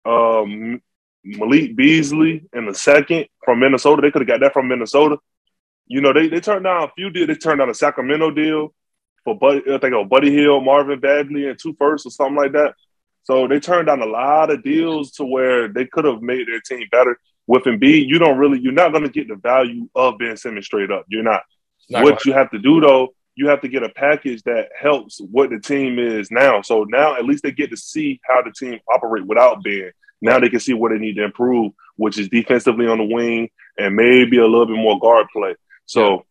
[0.06, 0.82] um,
[1.23, 4.02] Malik Beasley in the second from Minnesota.
[4.02, 5.17] They could have got that from Minnesota.
[5.88, 7.28] You know, they, they turned down a few deals.
[7.28, 8.73] They turned down a Sacramento deal
[9.28, 12.38] for Buddy, I think it was Buddy Hield, Marvin Bagley, and two firsts or something
[12.38, 12.76] like that.
[13.24, 16.62] So they turned down a lot of deals to where they could have made their
[16.62, 17.20] team better.
[17.46, 20.66] With Embiid, you don't really, you're not going to get the value of Ben Simmons
[20.66, 21.06] straight up.
[21.10, 21.44] You're not.
[21.90, 25.20] Not what you have to do though, you have to get a package that helps
[25.20, 26.62] what the team is now.
[26.62, 29.92] So now at least they get to see how the team operate without Ben.
[30.22, 33.50] Now they can see what they need to improve, which is defensively on the wing
[33.78, 35.56] and maybe a little bit more guard play.
[35.86, 36.26] So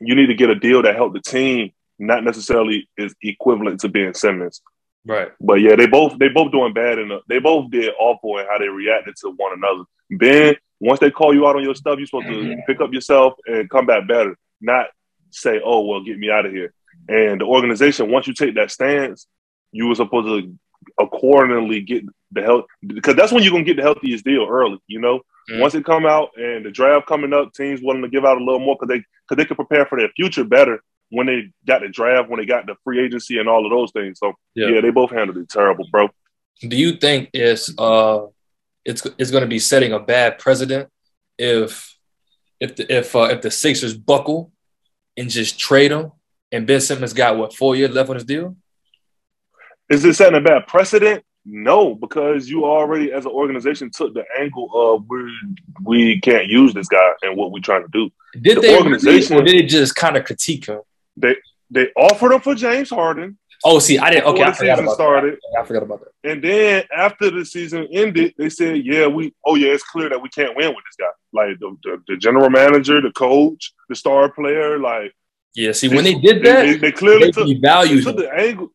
[0.00, 3.88] you need to get a deal that help the team, not necessarily is equivalent to
[3.88, 4.62] Ben Simmons.
[5.06, 5.30] right.
[5.40, 8.58] But yeah, they both they both doing bad and they both did awful in how
[8.58, 9.84] they reacted to one another.
[10.10, 13.34] Ben, once they call you out on your stuff, you're supposed to pick up yourself
[13.46, 14.86] and come back better, not
[15.30, 16.72] say, "Oh, well, get me out of here."
[17.08, 19.26] And the organization, once you take that stance,
[19.72, 20.58] you were supposed to
[20.98, 24.78] accordingly get the help because that's when you're gonna get the healthiest deal early.
[24.86, 25.60] You know, Mhm.
[25.60, 28.44] once it come out and the draft coming up, teams willing to give out a
[28.44, 31.82] little more because they because they can prepare for their future better when they got
[31.82, 34.18] the draft, when they got the free agency and all of those things.
[34.18, 34.68] So Yeah.
[34.68, 36.08] yeah, they both handled it terrible, bro.
[36.60, 38.26] Do you think it's uh
[38.84, 40.88] it's it's going to be setting a bad precedent
[41.38, 41.96] if
[42.60, 44.52] if the, if uh, if the Sixers buckle
[45.16, 46.12] and just trade him
[46.52, 48.56] and Ben Simmons got what four years left on his deal?
[49.90, 51.24] Is it setting a bad precedent?
[51.46, 55.32] No, because you already, as an organization, took the angle of we
[55.82, 58.10] we can't use this guy and what we're trying to do.
[58.40, 60.80] Did The they organization- did they just kind of critique him?
[61.20, 61.36] They
[61.70, 64.26] they offered him for James Harden Oh, see, I didn't.
[64.26, 65.60] Okay, I forgot about started, that.
[65.60, 66.30] I forgot about that.
[66.30, 69.34] and then after the season ended, they said, "Yeah, we.
[69.44, 71.10] Oh yeah, it's clear that we can't win with this guy.
[71.32, 74.78] Like the, the, the general manager, the coach, the star player.
[74.78, 75.12] Like
[75.54, 78.68] Yeah, see, when they did that, they, they clearly they took devalued took the angle.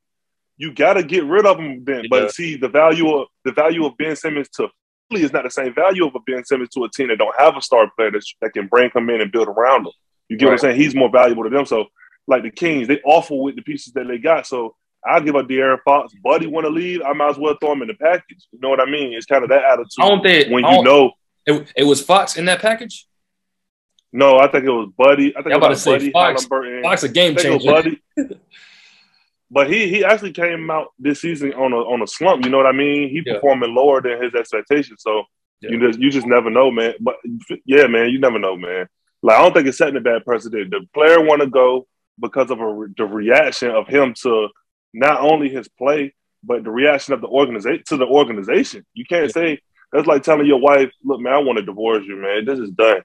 [0.57, 2.05] You got to get rid of him then.
[2.09, 4.69] But see, the value of the value of Ben Simmons to
[5.09, 7.35] Philly is not the same value of a Ben Simmons to a team that don't
[7.39, 9.93] have a star player that, that can bring him in and build around him.
[10.29, 10.79] You get what I'm saying?
[10.79, 11.65] He's more valuable to them.
[11.65, 11.87] So,
[12.27, 14.47] like the Kings, they awful with the pieces that they got.
[14.47, 14.75] So,
[15.07, 16.13] I'll give up De'Aaron Fox.
[16.23, 18.47] Buddy want to leave, I might as well throw him in the package.
[18.51, 19.13] You know what I mean?
[19.13, 19.87] It's kind of that attitude.
[19.99, 21.11] I don't think when you know,
[21.45, 23.05] it, it was Fox in that package.
[24.11, 25.31] no, I think it was Buddy.
[25.37, 27.53] I think I'm about was to say, Buddy, Fox- Fox a game I think it
[27.53, 27.97] was changer.
[28.17, 28.39] Buddy.
[29.51, 32.43] But he he actually came out this season on a on a slump.
[32.43, 33.09] You know what I mean?
[33.09, 33.35] He Yeah.
[33.35, 35.01] performing lower than his expectations.
[35.03, 35.23] So
[35.61, 35.69] Yeah.
[35.71, 36.95] you just you just never know, man.
[36.99, 37.17] But
[37.65, 38.87] yeah, man, you never know, man.
[39.21, 40.71] Like I don't think it's setting a bad precedent.
[40.71, 41.85] The player want to go
[42.19, 44.49] because of a, the reaction of him to
[44.93, 48.85] not only his play, but the reaction of the organization to the organization.
[48.93, 49.59] You can't say
[49.91, 52.45] that's like telling your wife, "Look, man, I want to divorce you, man.
[52.45, 53.01] This is done."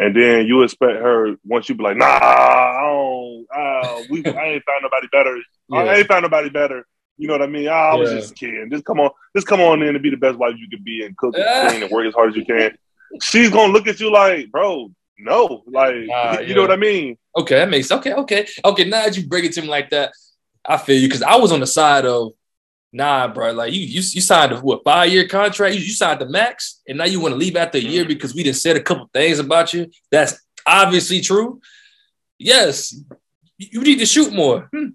[0.00, 4.44] and then you expect her once you be like, nah, I don't, uh, we, I
[4.44, 5.36] ain't found nobody better.
[5.68, 5.78] Yeah.
[5.78, 6.86] I ain't found nobody better.
[7.18, 7.68] You know what I mean?
[7.68, 8.18] Oh, I was yeah.
[8.18, 8.70] just kidding.
[8.70, 11.04] Just come on, just come on in and be the best wife you can be
[11.04, 12.74] and cook and clean and work as hard as you can.
[13.20, 14.90] She's gonna look at you like, bro,
[15.22, 16.54] no, like you yeah.
[16.54, 17.16] know what I mean?
[17.36, 18.84] Okay, that makes okay, okay, okay.
[18.84, 20.12] Now that you break it to me like that,
[20.64, 22.32] I feel you because I was on the side of
[22.92, 23.52] nah, bro.
[23.52, 25.74] Like you, you, you signed a what five year contract?
[25.74, 28.08] You, you signed the max, and now you want to leave after a year mm-hmm.
[28.08, 29.90] because we didn't said a couple things about you.
[30.10, 31.60] That's obviously true.
[32.38, 32.94] Yes,
[33.58, 34.68] you need to shoot more.
[34.72, 34.88] Hmm.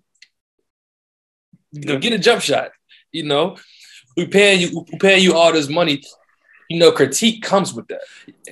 [1.72, 2.72] You know, get a jump shot.
[3.12, 3.58] You know,
[4.18, 6.02] we paying you, we paying you all this money.
[6.70, 8.02] You know, critique comes with that.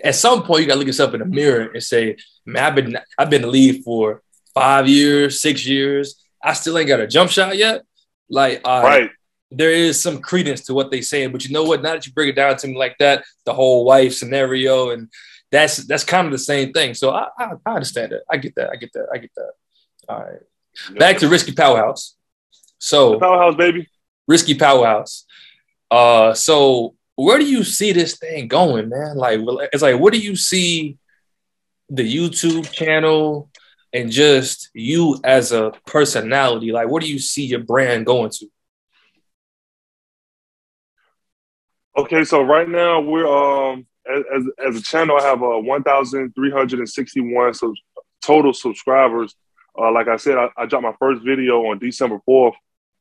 [0.03, 2.97] At some point, you gotta look yourself in the mirror and say, "Man, I've been,
[3.17, 4.21] I've been in the league for
[4.53, 6.15] five years, six years.
[6.43, 7.83] I still ain't got a jump shot yet."
[8.29, 9.11] Like, uh, right
[9.55, 11.31] there is some credence to what they saying.
[11.31, 11.81] But you know what?
[11.81, 15.09] Now that you break it down to me like that, the whole wife scenario, and
[15.51, 16.93] that's that's kind of the same thing.
[16.93, 18.21] So I, I, I understand that.
[18.29, 18.69] I get that.
[18.71, 19.07] I get that.
[19.13, 19.51] I get that.
[20.09, 20.97] All right.
[20.97, 22.15] Back to Risky Powerhouse.
[22.79, 23.87] So the Powerhouse, baby.
[24.27, 25.25] Risky Powerhouse.
[25.91, 29.17] Uh, so where do you see this thing going, man?
[29.17, 29.39] Like,
[29.71, 30.97] it's like, what do you see
[31.89, 33.49] the YouTube channel
[33.91, 36.71] and just you as a personality?
[36.71, 38.47] Like, where do you see your brand going to?
[41.95, 47.73] Okay, so right now we're um as as a channel, I have uh, 1,361 sub-
[48.21, 49.35] total subscribers.
[49.77, 52.53] Uh, like I said, I, I, dropped my first video on December 4th.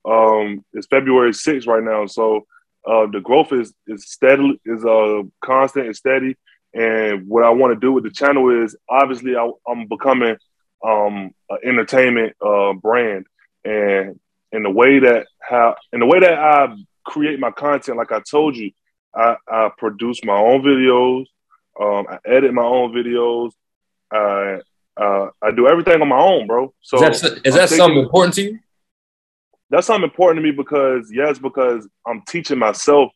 [0.05, 2.47] Um, it's February 6th right now, so
[2.87, 6.37] uh, the growth is is steady, is uh constant and steady.
[6.75, 10.37] And what I want to do with the channel is obviously I, am becoming
[10.85, 13.27] um an entertainment uh brand,
[13.65, 14.19] and
[14.53, 18.21] in the way that how in the way that I create my content, like I
[18.21, 18.71] told you,
[19.15, 21.27] I, I produce my own videos.
[21.81, 23.53] Um, I edit my own videos.
[24.13, 24.61] I
[24.95, 26.75] uh, I do everything on my own, bro.
[26.83, 28.59] So is that, is that something important to you?
[29.73, 33.11] That's something important to me because yes, because I'm teaching myself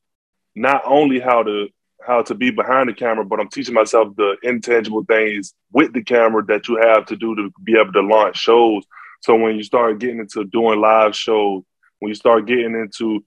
[0.55, 1.69] not only how to
[2.05, 6.03] how to be behind the camera, but I'm teaching myself the intangible things with the
[6.03, 8.85] camera that you have to do to be able to launch shows.
[9.21, 11.63] So when you start getting into doing live shows,
[11.99, 13.23] when you start getting into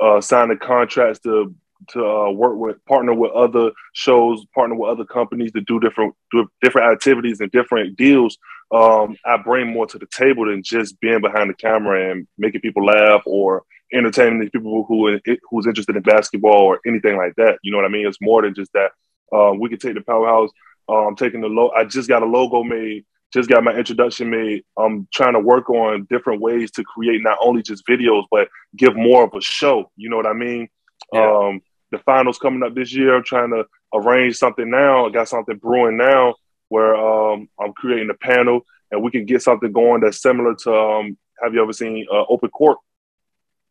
[0.00, 1.54] uh, signing contracts to
[1.90, 6.14] to uh, work with, partner with other shows, partner with other companies to do different
[6.32, 8.38] do different activities and different deals.
[8.72, 12.62] Um, I bring more to the table than just being behind the camera and making
[12.62, 17.58] people laugh or entertaining these people who who's interested in basketball or anything like that.
[17.62, 18.06] You know what I mean?
[18.06, 18.92] It's more than just that.
[19.32, 20.50] Um, we can take the powerhouse.
[20.88, 21.70] I'm um, taking the low.
[21.70, 23.04] I just got a logo made.
[23.32, 24.64] Just got my introduction made.
[24.78, 28.96] I'm trying to work on different ways to create not only just videos, but give
[28.96, 29.90] more of a show.
[29.96, 30.68] You know what I mean?
[31.12, 31.30] Yeah.
[31.30, 31.60] Um,
[31.92, 33.16] the finals coming up this year.
[33.16, 35.06] I'm trying to arrange something now.
[35.06, 36.34] I got something brewing now
[36.72, 40.74] where um, I'm creating a panel and we can get something going that's similar to.
[40.74, 42.78] Um, have you ever seen uh, Open Court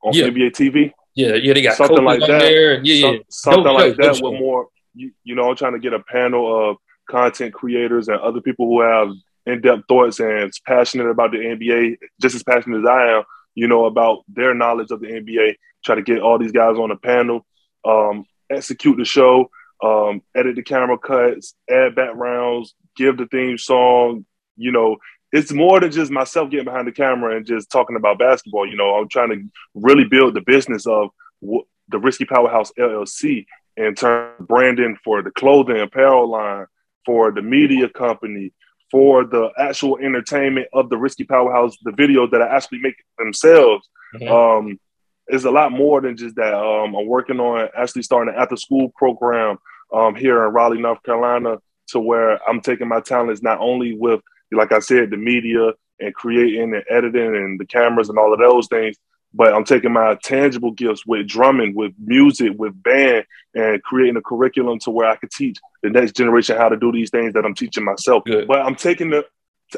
[0.04, 0.26] on yeah.
[0.26, 0.94] NBA TV?
[1.16, 2.28] Yeah, yeah, they got something like that.
[2.28, 2.84] There.
[2.84, 4.68] Yeah, yeah, something like that with more.
[4.94, 6.78] You, you know, I'm trying to get a panel of
[7.10, 9.10] content creators and other people who have
[9.46, 13.24] in-depth thoughts and passionate about the NBA, just as passionate as I am.
[13.56, 15.56] You know about their knowledge of the NBA.
[15.84, 17.46] Try to get all these guys on a panel
[17.84, 19.50] um, execute the show,
[19.84, 24.26] um, edit the camera cuts, add backgrounds, give the theme song.
[24.58, 24.98] You know,
[25.32, 28.68] it's more than just myself getting behind the camera and just talking about basketball.
[28.68, 29.42] You know, I'm trying to
[29.74, 31.10] really build the business of
[31.42, 33.46] w- the Risky Powerhouse LLC
[33.78, 36.66] in terms of branding for the clothing apparel line,
[37.06, 38.54] for the media company,
[38.92, 43.88] for the actual entertainment of the Risky Powerhouse, the videos that I actually make themselves.
[44.16, 44.32] Mm-hmm.
[44.32, 44.80] Um,
[45.28, 46.54] it's a lot more than just that.
[46.54, 49.58] Um, I'm working on actually starting an after school program
[49.94, 51.58] um, here in Raleigh, North Carolina,
[51.92, 56.14] to where I'm taking my talents not only with, like I said, the media and
[56.14, 58.98] creating and editing and the cameras and all of those things,
[59.34, 64.22] but I'm taking my tangible gifts with drumming, with music, with band, and creating a
[64.22, 67.46] curriculum to where I could teach the next generation how to do these things that
[67.46, 68.24] I'm teaching myself.
[68.26, 68.48] Good.
[68.48, 69.26] But I'm taking the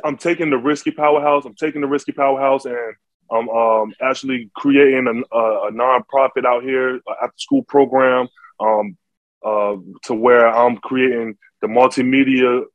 [0.04, 1.46] I'm taking the risky powerhouse.
[1.46, 2.96] I'm taking the risky powerhouse and
[3.32, 8.28] I'm um, actually creating a, a, a nonprofit out here, after school program,
[8.60, 8.98] um,
[9.46, 12.66] uh, to where I'm creating the multimedia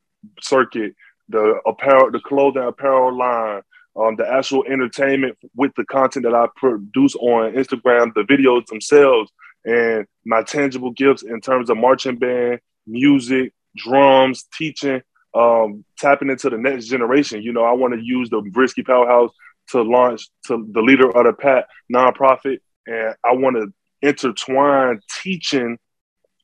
[0.41, 0.95] circuit,
[1.28, 3.61] the apparel, the clothing apparel line,
[3.95, 9.30] um, the actual entertainment with the content that I produce on Instagram, the videos themselves,
[9.66, 15.03] and my tangible gifts in terms of marching band, music, drums, teaching,
[15.34, 17.43] um, tapping into the next generation.
[17.43, 19.32] You know, I want to use the Risky Powerhouse
[19.72, 23.70] to launch to the leader of the Pat nonprofit, and I want to
[24.01, 25.76] intertwine teaching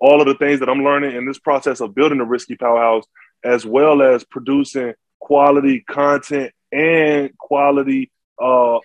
[0.04, 3.04] all of the things that I'm learning in this process of building a risky powerhouse
[3.42, 8.80] as well as producing quality content and quality uh, uh,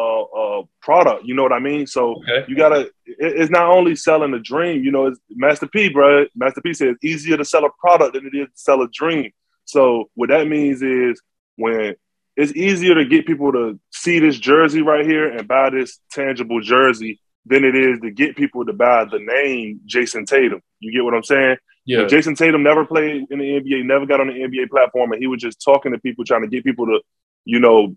[0.00, 1.26] uh, uh, product.
[1.26, 1.86] You know what I mean?
[1.86, 2.44] So okay.
[2.48, 2.90] you gotta.
[3.06, 4.82] It, it's not only selling a dream.
[4.82, 6.26] You know, it's Master P, bro.
[6.34, 8.88] Master P says it's easier to sell a product than it is to sell a
[8.88, 9.30] dream.
[9.66, 11.22] So what that means is
[11.54, 11.94] when
[12.36, 16.60] it's easier to get people to see this jersey right here and buy this tangible
[16.60, 20.62] jersey than it is to get people to buy the name Jayson Tatum.
[20.80, 21.56] You get what I'm saying?
[21.84, 22.02] Yeah.
[22.02, 25.20] But Jayson Tatum never played in the NBA, never got on the NBA platform, and
[25.20, 27.00] he was just talking to people, trying to get people to,
[27.44, 27.94] you know,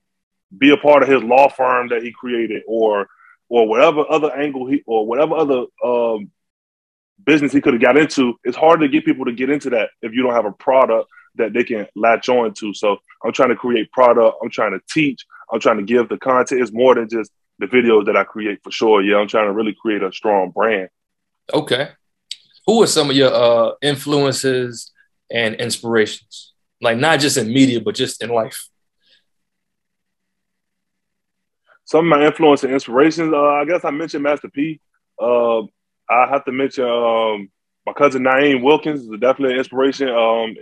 [0.57, 3.07] be a part of his law firm that he created, or
[3.49, 6.31] or whatever other angle he or whatever other um,
[7.23, 8.37] business he could have got into.
[8.43, 11.09] It's hard to get people to get into that if you don't have a product
[11.35, 12.73] that they can latch on to.
[12.73, 14.37] So I'm trying to create product.
[14.43, 15.25] I'm trying to teach.
[15.51, 16.61] I'm trying to give the content.
[16.61, 19.01] It's more than just the videos that I create for sure.
[19.01, 20.89] Yeah, I'm trying to really create a strong brand.
[21.53, 21.89] Okay.
[22.66, 24.91] Who are some of your uh, influences
[25.32, 26.53] and inspirations?
[26.82, 28.68] Like not just in media, but just in life.
[31.86, 34.82] Some of my influence and inspirations, uh, I guess I mentioned Master P.
[35.20, 35.62] Uh,
[36.10, 37.49] I have to mention um,
[37.86, 40.10] my cousin Naeem Wilkins is definitely an inspiration.
[40.10, 40.53] Um,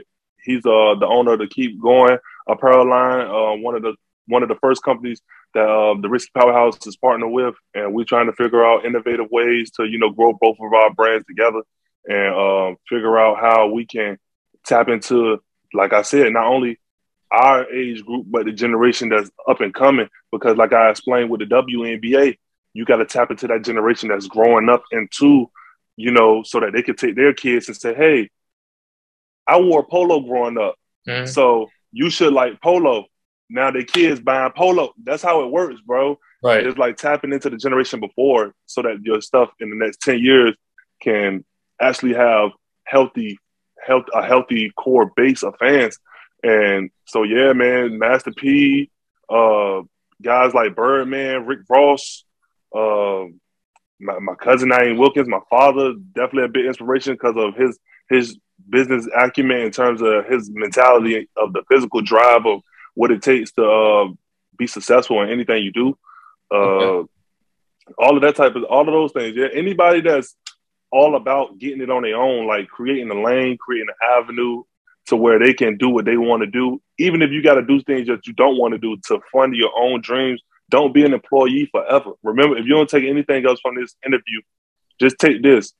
[0.44, 3.96] he's uh, the owner of the Keep Going apparel line, uh, one of the
[4.28, 5.22] one of the first companies
[5.54, 9.28] that uh, the Risky Powerhouse is partnered with, and we're trying to figure out innovative
[9.32, 11.62] ways to you know grow both of our brands together
[12.08, 14.18] and uh, figure out how we can
[14.66, 15.40] tap into,
[15.74, 16.80] like I said, not only
[17.32, 20.10] our age group but the generation that's up and coming.
[20.32, 22.38] Because, like I explained with the WNBA,
[22.74, 25.50] you got to tap into that generation that's growing up into,
[25.96, 28.30] you know, so that they can take their kids and say, "Hey,
[29.48, 30.76] I wore polo growing up,
[31.08, 31.26] mm-hmm.
[31.26, 33.06] so you should like polo."
[33.50, 34.94] Now the kids buying polo.
[35.04, 36.20] That's how it works, bro.
[36.44, 36.66] Right.
[36.66, 40.20] It's like tapping into the generation before so that your stuff in the next 10
[40.20, 40.56] years
[41.02, 41.44] can
[41.82, 42.52] actually have
[42.84, 43.38] healthy,
[43.86, 45.98] health, a healthy core base of fans.
[46.44, 48.92] And so, yeah, man, Master P,
[49.30, 49.82] uh,
[50.22, 52.24] guys like Birdman, Rick Ross,
[52.76, 53.26] uh,
[54.00, 57.80] my, my cousin Naeem Wilkins, my father, definitely a big inspiration because of his
[58.10, 58.38] his
[58.70, 62.62] business acumen in terms of his mentality of the physical drive of
[62.96, 64.08] what it takes to uh,
[64.58, 65.98] be successful in anything you do.
[66.52, 67.10] Uh, okay.
[68.00, 69.36] All of that type of all of those things.
[69.38, 70.36] Yeah, anybody that's
[70.92, 74.64] all about getting it on their own, like creating a lane, creating an avenue
[75.08, 77.62] to where they can do what they want to do, even if you got to
[77.66, 80.42] do things that you don't want to do to fund your own dreams.
[80.70, 82.14] Don't be an employee forever.
[82.24, 84.42] Remember, if you don't take anything else from this interview,
[85.00, 85.74] just take this.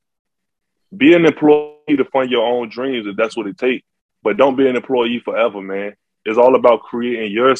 [0.96, 3.84] Be an employee to fund your own dreams if that's what it takes.
[4.22, 5.94] But don't be an employee forever, man.
[6.26, 7.54] It's all about creating your,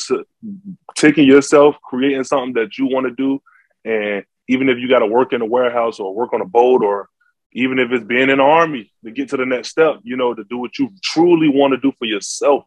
[0.97, 3.41] taking yourself, creating something that you want to do.
[3.85, 6.83] And even if you got to work in a warehouse or work on a boat
[6.83, 7.09] or
[7.53, 10.35] even if it's being in the army to get to the next step, you know,
[10.35, 12.65] to do what you truly want to do for yourself.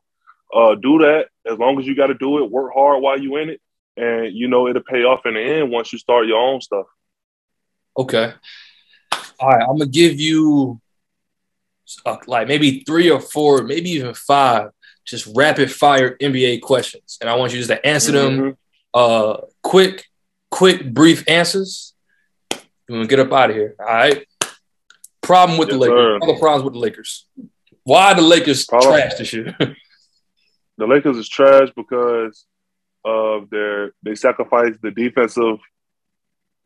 [0.53, 2.49] Uh, do that as long as you got to do it.
[2.49, 3.61] Work hard while you in it,
[3.97, 6.87] and you know it'll pay off in the end once you start your own stuff.
[7.97, 8.33] Okay.
[9.39, 10.81] All right, I'm gonna give you
[12.05, 14.71] uh, like maybe three or four, maybe even five
[15.09, 18.37] just rapid fire NBA questions, and I want you just to answer mm-hmm.
[18.37, 18.57] them.
[18.93, 20.05] Uh, quick,
[20.51, 21.93] quick, brief answers.
[22.51, 23.75] I'm gonna get up out of here.
[23.79, 24.25] All right.
[25.21, 26.19] Problem with yes, the Lakers.
[26.21, 27.27] All the problems with the Lakers.
[27.83, 28.91] Why the Lakers Problem.
[28.91, 29.55] trash this year?
[30.77, 32.45] the Lakers is trash because
[33.05, 35.59] of their they sacrificed the defensive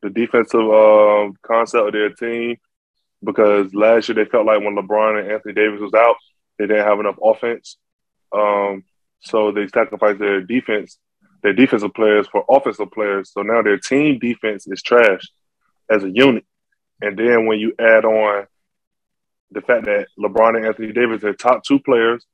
[0.01, 2.57] the defensive um, concept of their team
[3.23, 6.15] because last year they felt like when LeBron and Anthony Davis was out,
[6.59, 7.77] they didn't have enough offense.
[8.33, 8.83] Um,
[9.21, 10.97] so they sacrificed their defense,
[11.41, 13.31] their defensive players for offensive players.
[13.31, 15.21] So now their team defense is trash
[15.89, 16.45] as a unit.
[17.01, 18.47] And then when you add on
[19.51, 22.25] the fact that LeBron and Anthony Davis are top two players,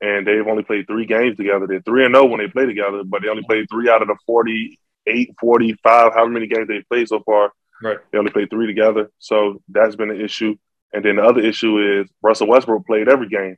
[0.00, 1.66] and they've only played three games together.
[1.66, 4.02] They're three and zero oh when they play together, but they only played three out
[4.02, 7.52] of the 48, 45, however many games they've played so far.
[7.82, 7.98] Right.
[8.12, 10.56] They only played three together, so that's been an issue.
[10.92, 13.56] And then the other issue is Russell Westbrook played every game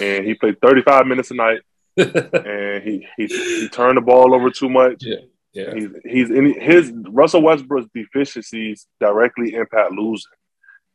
[0.00, 1.60] and he played 35 minutes a night,
[1.96, 5.02] and he, he he turned the ball over too much.
[5.04, 5.16] Yeah,
[5.52, 5.74] yeah.
[5.74, 10.30] He's he's in his Russell Westbrook's deficiencies directly impact losing,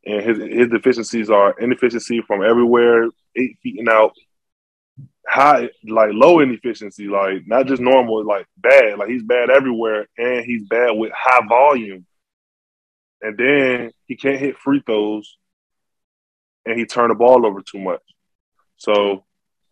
[0.05, 4.13] and his his deficiencies are inefficiency from everywhere, eight feet and out,
[5.27, 8.97] high like low inefficiency, like not just normal, like bad.
[8.97, 12.05] Like he's bad everywhere, and he's bad with high volume.
[13.21, 15.37] And then he can't hit free throws,
[16.65, 18.01] and he turned the ball over too much.
[18.77, 19.25] So,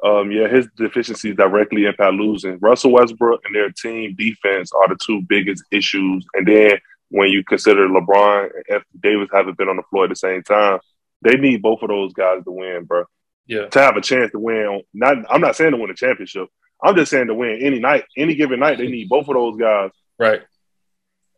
[0.03, 2.59] um, yeah, his deficiencies directly impact losing.
[2.59, 6.25] Russell Westbrook and their team defense are the two biggest issues.
[6.33, 6.79] And then
[7.09, 8.83] when you consider LeBron and F.
[8.99, 10.79] Davis haven't been on the floor at the same time,
[11.21, 13.05] they need both of those guys to win, bro.
[13.45, 13.67] Yeah.
[13.67, 14.81] To have a chance to win.
[14.93, 16.47] Not I'm not saying to win a championship.
[16.83, 19.57] I'm just saying to win any night, any given night, they need both of those
[19.57, 19.91] guys.
[20.19, 20.41] Right.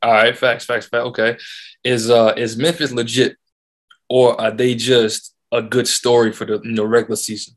[0.01, 0.35] All right.
[0.35, 0.65] Facts.
[0.65, 0.87] Facts.
[0.87, 1.05] Facts.
[1.05, 1.37] Okay.
[1.83, 3.37] Is uh is Memphis legit,
[4.09, 7.55] or are they just a good story for the regular season?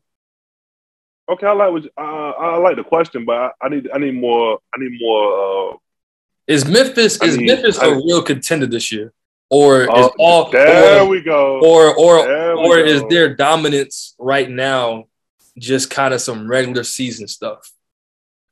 [1.31, 4.15] Okay, I like what uh, I like the question, but I, I, need I need
[4.15, 5.73] more I need more.
[5.75, 5.77] Uh,
[6.47, 9.13] is Memphis I is mean, Memphis I- a real contender this year,
[9.51, 11.61] or is uh, all there or, we go.
[11.61, 13.09] or or There or is go.
[13.11, 15.05] their dominance right now
[15.59, 17.71] just kind of some regular season stuff?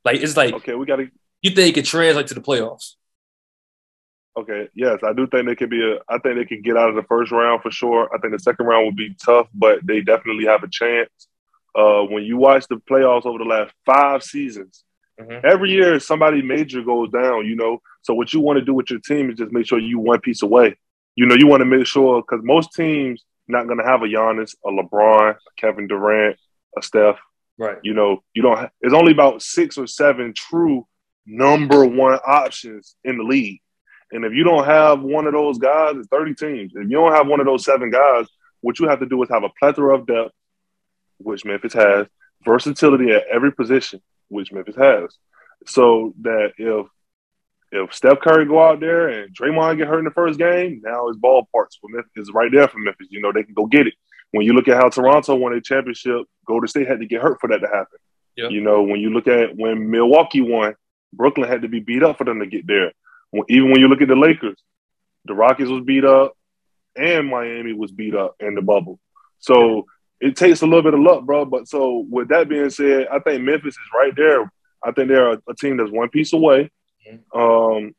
[0.04, 1.08] Like it's like okay, we got to.
[1.40, 2.95] you think it could translate to the playoffs?
[4.38, 5.96] Okay, yes, I do think they could be a.
[6.12, 8.10] I think they could get out of the first round for sure.
[8.14, 11.08] I think the second round would be tough, but they definitely have a chance.
[11.74, 14.84] Uh, when you watch the playoffs over the last five seasons,
[15.18, 15.42] Mhm.
[15.44, 17.46] every year somebody major goes down.
[17.46, 19.78] You know, so what you want to do with your team is just make sure
[19.78, 20.76] you one piece away.
[21.14, 24.06] You know, you want to make sure because most teams not going to have a
[24.06, 26.36] Giannis, a LeBron, a Kevin Durant,
[26.76, 27.18] a Steph.
[27.58, 27.78] Right.
[27.82, 28.70] You know, you don't.
[28.82, 30.86] It's only about six or seven true
[31.24, 33.60] number one options in the league.
[34.12, 36.72] And if you don't have one of those guys, it's 30 teams.
[36.74, 38.26] If you don't have one of those seven guys,
[38.60, 40.32] what you have to do is have a plethora of depth,
[41.18, 42.06] which Memphis has,
[42.44, 45.16] versatility at every position, which Memphis has.
[45.66, 46.86] So that if
[47.72, 51.08] if Steph Curry go out there and Draymond get hurt in the first game, now
[51.08, 52.10] it's ball parts for Memphis.
[52.16, 53.08] is right there for Memphis.
[53.10, 53.94] You know, they can go get it.
[54.30, 57.40] When you look at how Toronto won a championship, Golden State had to get hurt
[57.40, 57.98] for that to happen.
[58.36, 58.48] Yeah.
[58.48, 60.74] You know, when you look at when Milwaukee won,
[61.12, 62.92] Brooklyn had to be beat up for them to get there.
[63.48, 64.58] Even when you look at the Lakers,
[65.24, 66.36] the Rockets was beat up
[66.94, 68.98] and Miami was beat up in the bubble.
[69.38, 69.86] So
[70.20, 71.44] it takes a little bit of luck, bro.
[71.44, 74.50] But so with that being said, I think Memphis is right there.
[74.84, 76.70] I think they're a, a team that's one piece away.
[77.34, 77.94] Um,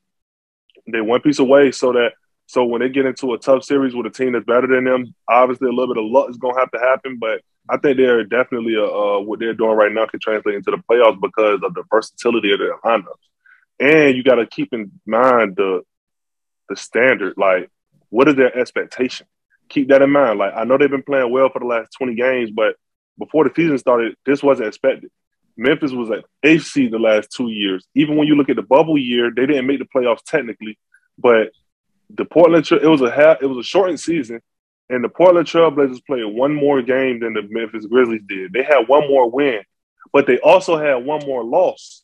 [0.88, 2.14] they one piece away so that
[2.48, 5.14] so when they get into a tough series with a team that's better than them,
[5.30, 7.18] obviously a little bit of luck is gonna have to happen.
[7.20, 10.72] But I think they're definitely a, uh, what they're doing right now can translate into
[10.72, 13.04] the playoffs because of the versatility of their lineups.
[13.80, 15.82] And you got to keep in mind the
[16.70, 17.36] the standard.
[17.38, 17.70] Like,
[18.10, 19.28] what is their expectation?
[19.70, 20.40] Keep that in mind.
[20.40, 22.76] Like, I know they've been playing well for the last twenty games, but
[23.20, 25.12] before the season started, this wasn't expected.
[25.58, 27.86] Memphis was at eighth seed the last two years.
[27.96, 30.78] Even when you look at the bubble year, they didn't make the playoffs technically,
[31.18, 31.52] but
[32.10, 34.40] the Portland it was a half, it was a shortened season,
[34.90, 38.54] and the Portland Trailblazers played one more game than the Memphis Grizzlies did.
[38.54, 39.62] They had one more win,
[40.14, 42.04] but they also had one more loss.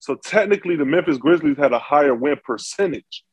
[0.00, 3.24] So technically, the Memphis Grizzlies had a higher win percentage,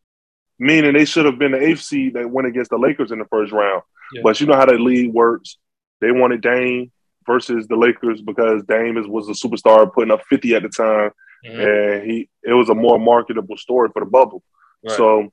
[0.59, 3.25] meaning they should have been the eighth seed that went against the Lakers in the
[3.25, 3.81] first round.
[4.13, 4.21] Yeah.
[4.23, 5.57] But you know how that league works.
[6.01, 6.91] They wanted Dame
[7.25, 11.11] versus the Lakers because Dame is, was a superstar putting up 50 at the time
[11.45, 11.99] Mhm.
[11.99, 14.41] and he it was a more marketable story for the bubble.
[14.83, 14.95] Right.
[14.97, 15.31] So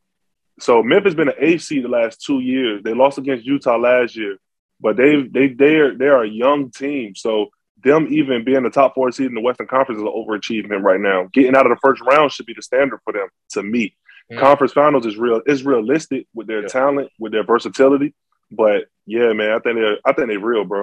[0.60, 2.82] so Memphis been an eighth seed the last two years.
[2.82, 4.36] They lost against Utah last year,
[4.80, 7.14] but they they they're they're a young team.
[7.14, 7.48] So
[7.82, 11.00] them even being the top four seed in the Western Conference is an overachievement right
[11.00, 11.28] now.
[11.32, 13.96] Getting out of the first round should be the standard for them to me.
[14.32, 14.38] Mhm.
[14.38, 16.68] Conference finals is real is realistic with their Yeah.
[16.68, 18.14] talent, with their versatility.
[18.50, 20.82] But yeah, man, I think they're I think they're real, bro.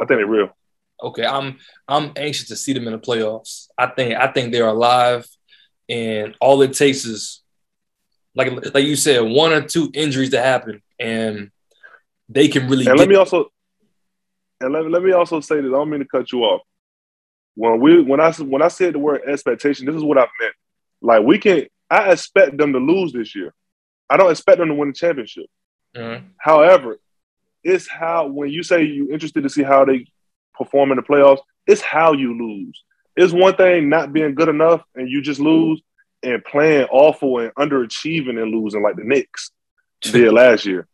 [0.00, 0.56] I think they're real.
[1.02, 3.68] Okay, I'm I'm anxious to see them in the playoffs.
[3.78, 5.26] I think I think they're alive,
[5.88, 7.42] and all it takes is
[8.34, 11.50] like like you said, one or two injuries to happen, and
[12.28, 12.86] they can really.
[12.86, 13.50] And let me also
[14.62, 15.66] and let, let me also say this.
[15.68, 16.62] I don't mean to cut you off.
[17.54, 20.54] When we when I when I said the word expectation, this is what I meant.
[21.00, 23.52] Like we can, I expect them to lose this year.
[24.08, 25.46] I don't expect them to win the championship.
[25.94, 26.24] Mhm.
[26.38, 26.98] However,
[27.62, 30.06] it's how when you say you're interested to see how they
[30.54, 32.82] perform in the playoffs, it's how you lose.
[33.16, 35.82] It's one thing not being good enough and you just lose,
[36.22, 39.50] and playing awful and underachieving and losing like the Knicks
[40.12, 40.86] did last year.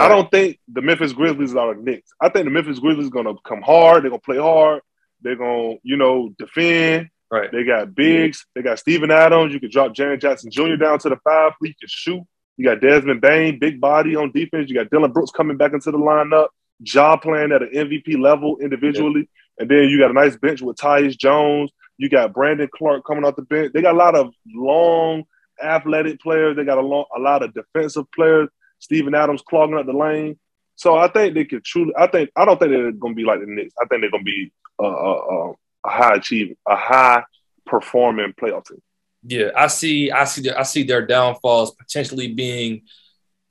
[0.00, 2.10] I don't think the Memphis Grizzlies are the Knicks.
[2.20, 4.02] I think the Memphis Grizzlies are gonna come hard.
[4.02, 4.82] They're gonna play hard.
[5.22, 7.08] They're gonna, you know, defend.
[7.30, 7.50] right.
[7.52, 8.46] They got bigs.
[8.54, 9.52] They got Steven Adams.
[9.52, 10.76] You can drop Jaren Jackson Jr.
[10.76, 11.52] down to the five.
[11.60, 12.22] You can shoot.
[12.56, 14.68] You got Desmond Bane, big body on defense.
[14.68, 16.48] You got Dillon Brooks coming back into the lineup.
[16.82, 19.28] Job playing at an MVP level individually.
[19.58, 21.70] And then you got a nice bench with Tyus Jones.
[21.98, 23.72] You got Brandon Clarke coming off the bench.
[23.72, 25.24] They got a lot of long,
[25.62, 26.56] athletic players.
[26.56, 28.48] They got a, long, a lot of defensive players.
[28.80, 30.38] Steven Adams clogging up the lane.
[30.76, 31.92] So I think they could truly.
[31.96, 33.74] I think I don't think they're going to be like the Knicks.
[33.80, 35.54] I think they're going to be a, a, a
[35.84, 37.22] high achieving, a high
[37.66, 38.82] performing playoff team.
[39.22, 40.10] Yeah, I see.
[40.10, 40.50] I see.
[40.50, 42.82] I see their downfalls potentially being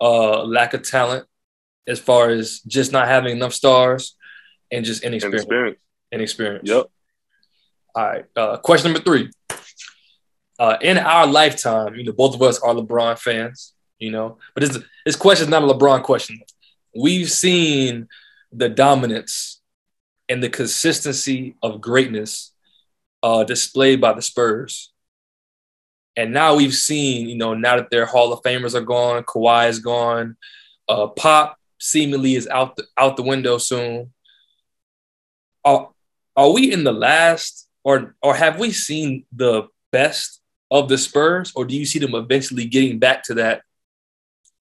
[0.01, 1.27] uh lack of talent,
[1.87, 4.15] as far as just not having enough stars,
[4.71, 5.43] and just inexperience.
[5.43, 5.79] experience.
[6.11, 6.69] Inexperience.
[6.69, 6.85] Yep.
[7.95, 8.25] All right.
[8.35, 9.29] Uh, question number three.
[10.57, 14.63] Uh, in our lifetime, you know, both of us are LeBron fans, you know, but
[14.63, 16.39] this this question is not a LeBron question.
[16.95, 18.07] We've seen
[18.51, 19.61] the dominance
[20.27, 22.53] and the consistency of greatness
[23.21, 24.91] uh, displayed by the Spurs.
[26.15, 29.69] And now we've seen, you know, now that their Hall of Famers are gone, Kawhi
[29.69, 30.37] is gone,
[30.87, 34.13] uh, Pop seemingly is out the, out the window soon.
[35.63, 35.89] Are,
[36.35, 40.41] are we in the last, or or have we seen the best
[40.71, 43.63] of the Spurs, or do you see them eventually getting back to that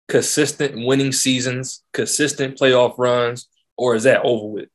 [0.08, 4.68] consistent winning seasons, consistent playoff runs, or is that over with?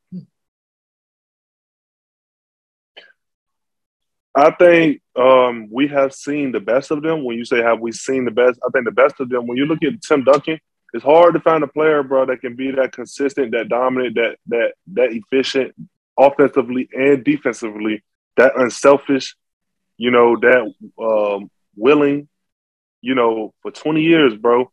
[4.36, 7.24] I think um, we have seen the best of them.
[7.24, 9.46] When you say have we seen the best, I think the best of them.
[9.46, 10.60] When you look at Tim Duncan,
[10.94, 14.38] it's hard to find a player, bro, that can be that consistent, that dominant, that
[14.48, 15.76] that that efficient,
[16.18, 18.04] offensively and defensively,
[18.38, 19.36] that unselfish,
[19.98, 22.28] you know, that um, willing,
[23.02, 24.72] you know, for 20 years, bro.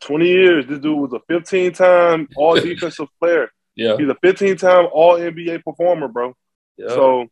[0.00, 3.50] 20 years, this dude was a 15 time all defensive player.
[3.74, 3.96] Yeah.
[3.96, 6.34] He's a 15 time all NBA performer, bro.
[6.76, 6.88] Yeah.
[6.88, 7.26] So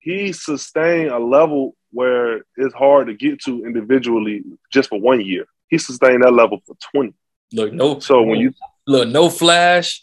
[0.00, 4.42] he sustained a level where it's hard to get to individually
[4.72, 5.46] just for one year.
[5.68, 7.14] He sustained that level for 20.
[7.52, 7.98] Look, no.
[8.00, 8.52] So when you
[8.86, 10.02] look, no flash,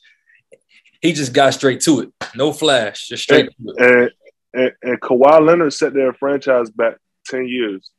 [1.01, 2.13] he just got straight to it.
[2.35, 4.11] No flash, just straight and, and,
[4.53, 7.89] and, and Kawhi Leonard set their franchise back 10 years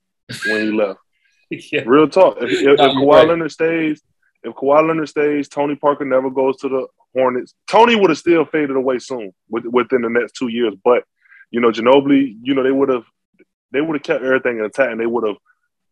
[0.46, 1.01] when he left.
[1.72, 1.82] yeah.
[1.84, 2.38] Real talk.
[2.40, 3.28] If, if, if No, Kawhi right.
[3.28, 4.03] Leonard stays,
[4.42, 7.55] if Kawhi Leonard stays, Tony Parker never goes to the Hornets.
[7.68, 10.74] Tony would have still faded away soon with, within the next two years.
[10.82, 11.05] But
[11.51, 13.05] you know, Ginobili, you know, they would have
[13.72, 15.36] they would have kept everything intact and they would have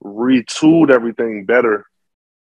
[0.03, 1.87] retooled everything better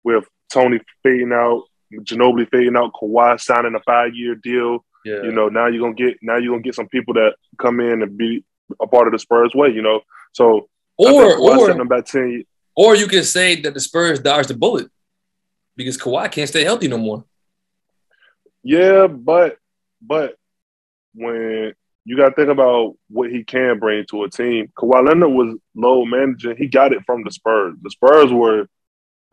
[0.04, 4.84] with Tony fading out, Ginobili fading out, Kawhi signing a five year deal.
[5.04, 5.22] Yeah.
[5.22, 8.02] You know, now you're gonna get now you're gonna get some people that come in
[8.02, 8.44] and be
[8.80, 9.70] a part of the Spurs way.
[9.70, 10.02] You know,
[10.32, 12.44] so or or them back ten.
[12.78, 14.86] Or you can say that the Spurs dodged the bullet
[15.74, 17.24] because Kawhi can't stay healthy no more.
[18.62, 19.56] Yeah, but
[20.00, 20.36] but
[21.12, 21.74] when
[22.04, 25.56] you got to think about what he can bring to a team, Kawhi Leonard was
[25.74, 26.56] low managing.
[26.56, 27.74] He got it from the Spurs.
[27.82, 28.68] The Spurs were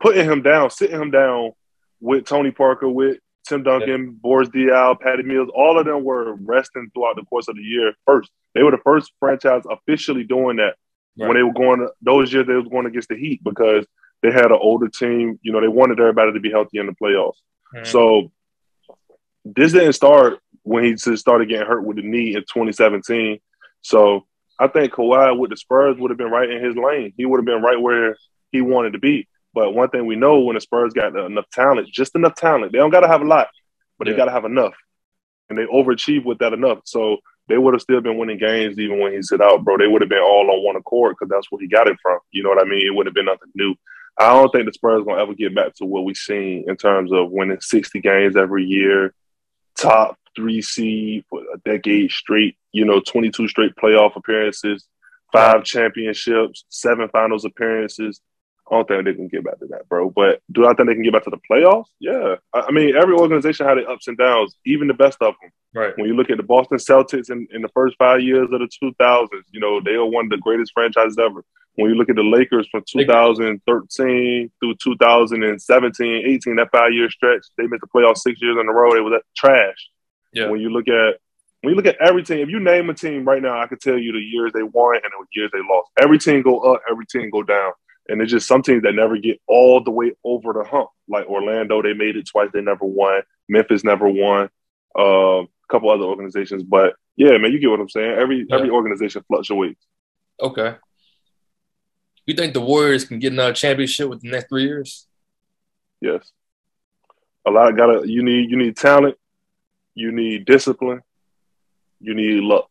[0.00, 1.52] putting him down, sitting him down
[2.00, 3.18] with Tony Parker, with
[3.48, 5.50] Tim Duncan, Boris Diaw, Patty Mills.
[5.54, 7.94] All of them were resting throughout the course of the year.
[8.04, 10.74] First, they were the first franchise officially doing that
[11.16, 11.88] when they were going.
[12.02, 13.86] Those years they was going against the Heat because
[14.22, 15.38] they had an older team.
[15.42, 17.36] You know, they wanted everybody to be healthy in the playoffs.
[17.74, 17.86] Mhm.
[17.86, 18.32] So
[19.44, 23.38] this didn't start when he just started getting hurt with the knee in 2017.
[23.82, 24.26] So
[24.58, 27.12] I think Kawhi with the Spurs would have been right in his lane.
[27.16, 28.16] He would have been right where
[28.52, 29.28] he wanted to be.
[29.54, 32.78] But one thing we know when the Spurs got enough talent, just enough talent, they
[32.78, 33.48] don't got to have a lot,
[33.98, 34.12] but Yeah.
[34.12, 34.74] they got to have enough.
[35.48, 36.80] And they overachieve with that enough.
[36.84, 37.18] So
[37.48, 39.78] they would have still been winning games even when he sit out, bro.
[39.78, 42.18] They would have been all on one accord because that's where he got it from.
[42.32, 42.86] You know what I mean?
[42.86, 43.74] It would have been nothing new.
[44.18, 47.12] I don't think the Spurs gonna ever get back to what we've seen in terms
[47.12, 49.14] of winning 60 games every year,
[49.78, 54.86] top three seed for a decade straight, you know, 22 straight playoff appearances,
[55.32, 58.20] five championships, seven finals appearances.
[58.70, 60.10] I don't think they can get back to that, bro.
[60.10, 61.86] But do I think they can get back to the playoffs?
[62.00, 62.36] Yeah.
[62.52, 65.50] I I mean, every organization had their ups and downs, even the best of them.
[65.74, 65.92] Right.
[65.96, 68.68] When you look at the Boston Celtics in, in the first five years of the
[68.82, 71.44] 2000s, you know, they are one of the greatest franchises ever.
[71.74, 77.44] When you look at the Lakers from 2013 through 2017, 18, that five year stretch,
[77.58, 78.94] they missed the playoffs six years in a row.
[78.94, 79.90] They was trash.
[80.32, 80.48] Yeah.
[80.48, 81.20] When you look at
[81.62, 83.80] when you look at every team, if you name a team right now, I could
[83.80, 85.90] tell you the years they won and the years they lost.
[86.00, 87.72] Every team go up, every team go down.
[88.08, 90.90] And it's just some teams that never get all the way over the hump.
[91.08, 93.22] Like Orlando, they made it twice, they never won.
[93.48, 94.48] Memphis never won.
[94.98, 96.62] Uh, a couple other organizations.
[96.62, 98.12] But yeah, man, you get what I'm saying.
[98.18, 98.56] Every Yeah.
[98.56, 99.84] every organization fluctuates.
[100.40, 100.76] Okay.
[102.26, 105.06] You think the Warriors can get another championship within the next three years?
[106.00, 106.30] Yes.
[107.46, 109.16] A lot of gotta you need you need talent,
[109.94, 111.02] you need discipline,
[112.00, 112.68] you need luck.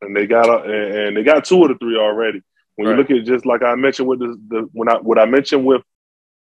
[0.00, 2.42] And they got a- and, and they got two of the three already.
[2.78, 2.92] When Right.
[2.92, 5.64] you look at just like I mentioned with the, the when I what I mentioned
[5.64, 5.82] with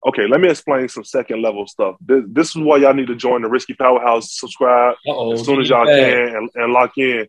[0.07, 1.97] okay, let me explain some second level stuff.
[2.01, 5.33] This, this is why y'all need to join the Risky Powerhouse, subscribe Uh-oh.
[5.33, 7.27] as soon as y'all can and, and lock in.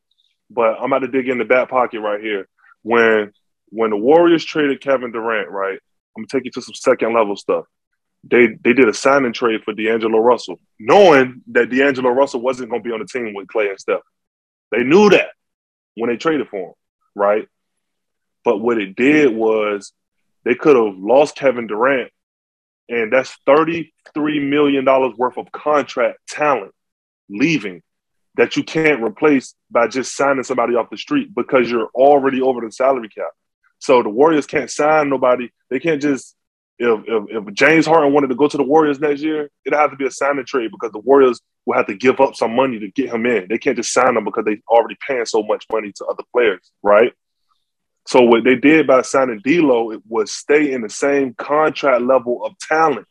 [0.49, 2.49] But I'm about to dig in the back pocket right here.
[2.83, 3.31] When
[3.69, 5.79] when the Warriors traded Kevin Durant, right?
[6.17, 7.63] I'm gonna take you to some second level stuff.
[8.25, 12.83] They they did a signing trade for D'Angelo Russell, knowing that D'Angelo Russell wasn't gonna
[12.83, 14.01] be on the team with Clay and Steph.
[14.71, 15.29] They knew that
[15.95, 16.73] when they traded for him,
[17.15, 17.47] right?
[18.43, 19.93] But what it did was
[20.43, 22.11] they could have lost Kevin Durant,
[22.89, 23.91] and that's $33
[24.49, 26.73] million worth of contract talent
[27.29, 27.81] leaving
[28.35, 32.61] that you can't replace by just signing somebody off the street because you're already over
[32.61, 33.31] the salary cap.
[33.79, 35.49] So the Warriors can't sign nobody.
[35.69, 36.35] They can't just
[36.81, 39.91] if, if, if James Harden wanted to go to the Warriors next year, it'd have
[39.91, 42.79] to be a signing trade because the Warriors will have to give up some money
[42.79, 43.47] to get him in.
[43.47, 46.71] They can't just sign him because they already paying so much money to other players,
[46.81, 47.13] right?
[48.07, 52.43] So what they did by signing D'Lo it was stay in the same contract level
[52.43, 53.07] of talent,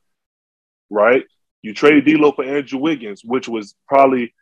[0.88, 1.24] right?
[1.62, 4.34] You traded D'Lo for Andrew Wiggins, which was probably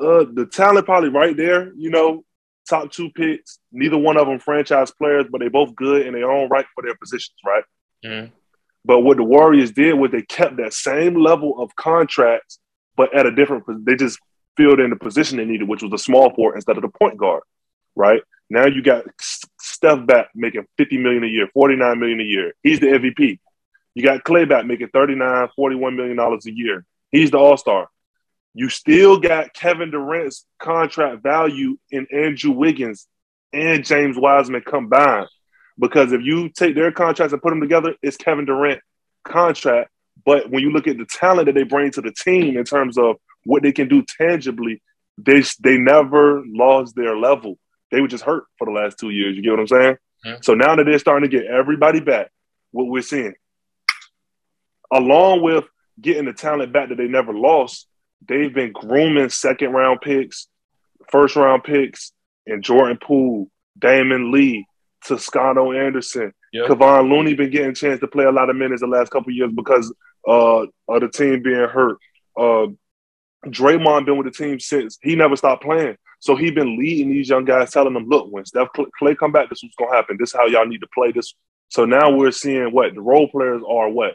[0.00, 2.24] uh, the talent probably right there, you know,
[2.68, 3.58] top two picks.
[3.72, 6.82] Neither one of them franchise players, but they both good in their own right for
[6.82, 7.64] their positions, right?
[8.04, 8.30] Mm.
[8.84, 12.58] But what the Warriors did was they kept that same level of contracts,
[12.96, 13.64] but at a different.
[13.84, 14.18] They just
[14.56, 17.16] filled in the position they needed, which was the small forward instead of the point
[17.16, 17.42] guard.
[17.96, 19.04] Right now, you got
[19.78, 22.52] Steph back making fifty million a year, forty nine million a year.
[22.64, 23.38] He's the MVP.
[23.94, 26.84] You got Clay back making 39, 41 million dollars a year.
[27.12, 27.88] He's the All Star.
[28.54, 33.06] You still got Kevin Durant's contract value in Andrew Wiggins
[33.52, 35.28] and James Wiseman combined.
[35.78, 38.80] Because if you take their contracts and put them together, it's Kevin Durant
[39.22, 39.90] contract.
[40.26, 42.98] But when you look at the talent that they bring to the team in terms
[42.98, 44.82] of what they can do tangibly,
[45.16, 47.58] they they never lost their level.
[47.90, 49.36] They were just hurt for the last two years.
[49.36, 49.96] You get what I'm saying?
[50.24, 50.36] Yeah.
[50.42, 52.30] So now that they're starting to get everybody back,
[52.70, 53.34] what we're seeing,
[54.92, 55.64] along with
[56.00, 57.86] getting the talent back that they never lost,
[58.26, 60.48] they've been grooming second round picks,
[61.10, 62.12] first round picks,
[62.46, 64.66] and Jordan Poole, Damion Lee,
[65.04, 66.32] Toscano Anderson.
[66.52, 66.66] Yep.
[66.68, 69.32] Kevon Looney been getting a chance to play a lot of minutes the last couple
[69.32, 69.92] years because
[70.26, 71.98] uh, of the team being hurt.
[72.36, 72.68] Uh,
[73.46, 75.96] Draymond been with the team since he never stopped playing.
[76.20, 79.48] So he been leading these young guys, telling them, "Look, when Steph Clay come back,
[79.48, 80.16] this is what's gonna happen.
[80.18, 81.34] This is how y'all need to play this."
[81.68, 83.88] So now we're seeing what the role players are.
[83.88, 84.14] What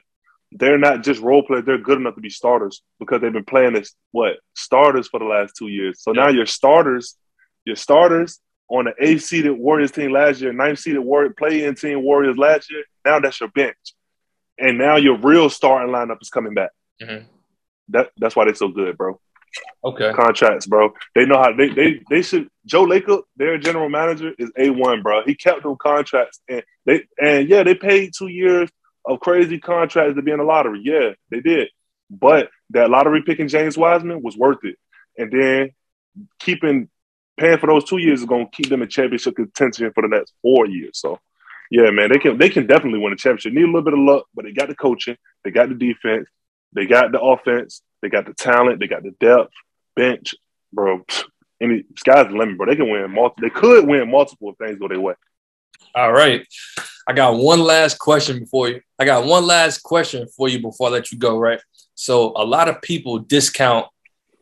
[0.51, 3.75] they're not just role players; they're good enough to be starters because they've been playing
[3.75, 6.01] as what starters for the last two years.
[6.01, 7.17] So now your starters,
[7.65, 8.39] your starters
[8.69, 12.37] on the eighth seeded Warriors team last year, ninth seeded Warrior play in team Warriors
[12.37, 12.83] last year.
[13.05, 13.77] Now that's your bench,
[14.57, 16.71] and now your real starting lineup is coming back.
[17.01, 17.25] Mm-hmm.
[17.89, 19.19] That that's why they're so good, bro.
[19.83, 20.11] Okay.
[20.13, 20.93] Contracts, bro.
[21.15, 22.49] They know how they they they should.
[22.65, 25.23] Joe Lacob, their general manager, is a one, bro.
[25.25, 28.69] He kept them contracts, and they and yeah, they paid two years
[29.05, 30.81] of crazy contracts to be in the lottery.
[30.83, 31.69] Yeah, they did,
[32.09, 34.77] but that lottery picking James Wiseman was worth it,
[35.17, 35.71] and then
[36.39, 36.89] keeping
[37.37, 40.07] paying for those two years is going to keep them in championship contention for the
[40.07, 40.99] next four years.
[40.99, 41.19] So,
[41.71, 43.53] yeah, man, they can they can definitely win a championship.
[43.53, 46.27] Need a little bit of luck, but they got the coaching, they got the defense,
[46.73, 49.53] they got the offense, they got the talent, they got the depth,
[49.95, 50.33] bench,
[50.71, 51.03] bro.
[51.61, 52.67] Any sky's the limit, bro.
[52.67, 53.41] They can win multiple.
[53.41, 55.13] They could win multiple if things go their way.
[55.95, 56.45] All right,
[57.07, 58.81] I got one last question before you.
[58.97, 61.37] I got one last question for you before I let you go.
[61.37, 61.61] Right.
[61.95, 63.87] So a lot of people discount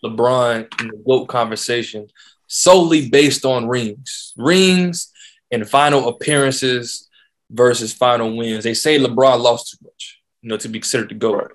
[0.04, 2.08] LeBron in the GOAT conversation
[2.48, 5.12] solely based on rings, rings
[5.52, 7.10] and final appearances
[7.50, 8.64] versus final wins.
[8.64, 11.36] They say LeBron lost too much, you know, to be considered the GOAT.
[11.36, 11.52] Right.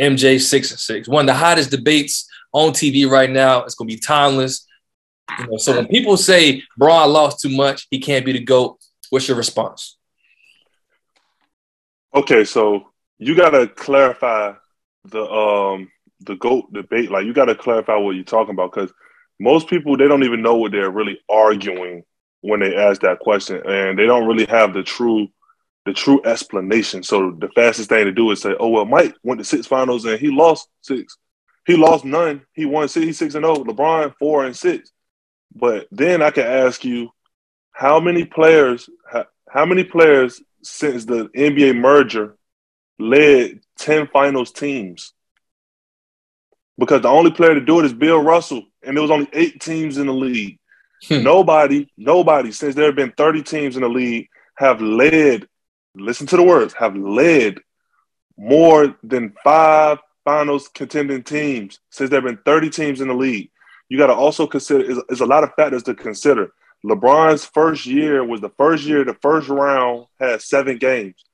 [0.00, 1.08] MJ six and six.
[1.08, 3.64] One of the hottest debates on TV right now.
[3.64, 4.66] It's gonna be timeless.
[5.38, 8.78] You know, so when people say Bron lost too much, he can't be the GOAT,
[9.10, 9.96] what's your response?
[12.14, 14.52] Okay, so you gotta clarify
[15.04, 15.90] the um
[16.20, 17.10] the GOAT debate.
[17.10, 18.92] Like you gotta clarify what you're talking about because
[19.40, 22.04] most people they don't even know what they're really arguing
[22.42, 25.28] when they ask that question, and they don't really have the true
[25.84, 27.02] the true explanation.
[27.02, 30.04] So the fastest thing to do is say, "Oh well, Mike went to six finals
[30.04, 31.16] and he lost six.
[31.66, 32.42] He lost none.
[32.52, 33.06] He won six.
[33.06, 33.56] He's six and zero.
[33.56, 33.64] Oh.
[33.64, 34.90] LeBron four and six."
[35.54, 37.10] But then I can ask you,
[37.72, 38.88] how many players?
[39.48, 42.36] How many players since the NBA merger
[42.98, 45.12] led ten finals teams?
[46.76, 49.60] Because the only player to do it is Bill Russell and there was only eight
[49.60, 50.58] teams in the league.
[51.06, 51.22] Hmm.
[51.22, 55.48] Nobody, nobody since there have been 30 teams in the league have led,
[55.94, 57.60] listen to the words, have led
[58.36, 63.50] more than five finals contending teams since there have been 30 teams in the league.
[63.88, 66.52] You got to also consider, there's a lot of factors to consider.
[66.84, 71.24] LeBron's first year was the first year, the first round had seven games.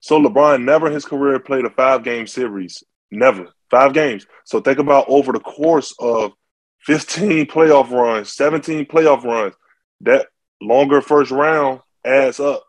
[0.00, 2.82] So LeBron never in his career played a five game series.
[3.10, 3.48] Never.
[3.70, 4.26] Five games.
[4.44, 6.32] So think about over the course of
[6.80, 9.54] 15 playoff runs, 17 playoff runs.
[10.02, 10.28] That
[10.60, 12.64] longer first round adds up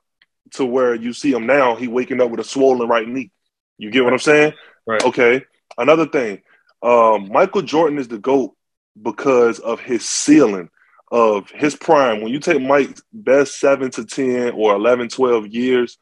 [0.52, 1.76] to where you see him now.
[1.76, 3.32] He waking up with a swollen right knee.
[3.78, 4.54] You get what I'm saying?
[4.86, 5.04] Right.
[5.04, 5.44] Okay.
[5.78, 6.42] Another thing,
[6.82, 8.56] um, Michael Jordan is the GOAT
[9.02, 10.70] because of his ceiling
[11.12, 12.22] of his prime.
[12.22, 15.98] When you take Mike's best seven to 10 or 11, 12 years,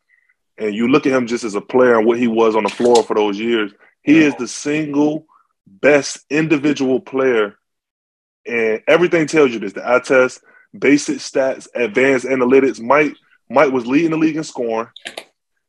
[0.58, 2.70] and you look at him just as a player and what he was on the
[2.70, 3.72] floor for those years,
[4.02, 5.26] he is the single
[5.68, 7.58] best individual player
[8.48, 9.74] and everything tells you this.
[9.74, 10.42] The eye test,
[10.78, 12.80] basic stats, advanced analytics.
[12.80, 13.14] Mike
[13.50, 14.90] Mike was leading the league in scoring.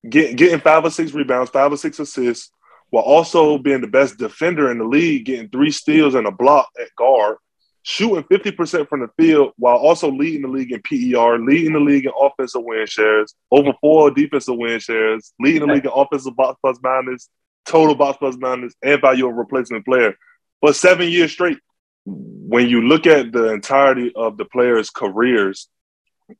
[0.08, 2.50] get, getting five or six rebounds, five or six assists,
[2.90, 6.68] while also being the best defender in the league, getting three steals and a block
[6.80, 7.36] at guard,
[7.82, 12.06] shooting 50% from the field while also leading the league in PER, leading the league
[12.06, 16.58] in offensive win shares, over four defensive win shares, leading the league in offensive box
[16.62, 17.28] plus minus,
[17.66, 20.14] total box plus minus, and value of replacement player
[20.60, 21.58] for seven years straight.
[22.04, 25.68] When you look at the entirety of the players' careers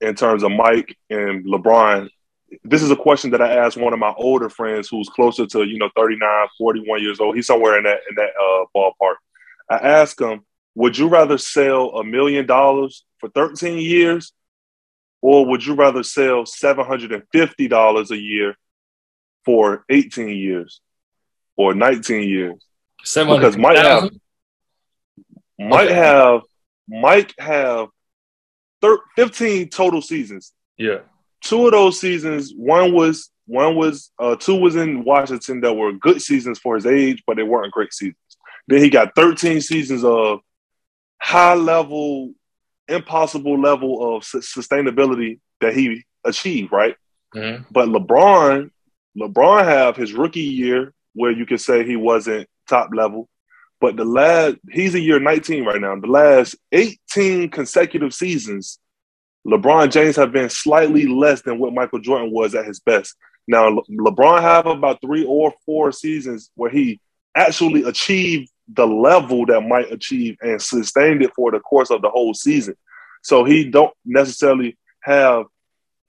[0.01, 2.09] in terms of Mike and LeBron,
[2.65, 5.65] this is a question that I asked one of my older friends who's closer to,
[5.65, 7.37] you know, 39, 41 years old.
[7.37, 9.17] He's somewhere in that in that uh, ballpark.
[9.71, 14.33] I asked him, would you rather sell a million dollars for 13 years
[15.21, 18.55] or would you rather sell $750 a year
[19.45, 20.81] for 18 years
[21.57, 22.65] or 19 years?
[23.41, 24.11] Because might have
[25.59, 25.95] might okay.
[25.95, 26.43] have
[26.89, 27.89] might have
[28.81, 30.53] thir- 15 total seasons.
[30.77, 30.99] Yeah
[31.43, 35.93] two of those seasons, one was one was uh, two was in Washington that were
[35.93, 38.17] good seasons for his age, but they weren't great seasons.
[38.67, 40.41] Then he got 13 seasons of
[41.21, 42.33] high level,
[42.87, 46.97] impossible level of su- sustainability that he achieved, right?
[47.35, 47.65] Mm-hmm.
[47.71, 48.71] But LeBron,
[49.19, 53.31] LeBron have his rookie year where you could say he wasn't top level,
[53.81, 55.97] but the last he's a year 19 right now.
[55.97, 58.79] The last 18 consecutive seasons,
[59.47, 63.15] LeBron James have been slightly less than what Michael Jordan was at his best.
[63.47, 67.01] Now, Le- LeBron have about three or four seasons where he
[67.35, 72.11] actually achieved the level that Mike achieved and sustained it for the course of the
[72.11, 72.75] whole season.
[73.23, 75.47] So he don't necessarily have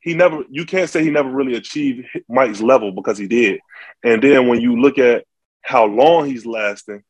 [0.01, 3.59] he never you can't say he never really achieved Mike's level because he did.
[4.03, 5.25] And then when you look at
[5.61, 7.03] how long he's lasting,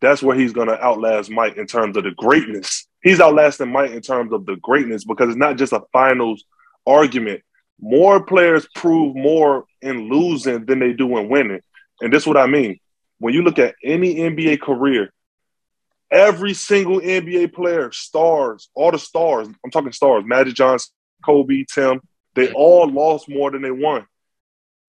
[0.00, 3.92] that's where he's going to outlast Mike in terms of the greatness he's outlasting Mike
[3.92, 6.44] in terms of the greatness because it's not just a finals
[6.86, 7.42] argument.
[7.80, 11.60] More players prove more in losing than they do in winning.
[12.00, 12.78] And this is what I mean.
[13.18, 15.12] When you look at any NBA career,
[16.10, 20.92] every single NBA player, stars, all the stars, I'm talking stars, Magic Johnson,
[21.24, 22.00] Kobe, Tim,
[22.34, 24.06] they all lost more than they won.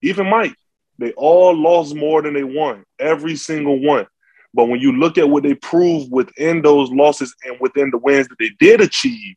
[0.02, 0.54] Even Mike,
[0.98, 2.84] they all lost more than they won.
[2.98, 4.06] Every single one.
[4.52, 8.28] But when you look at what they proved within those losses and within the wins
[8.28, 9.36] that they did achieve,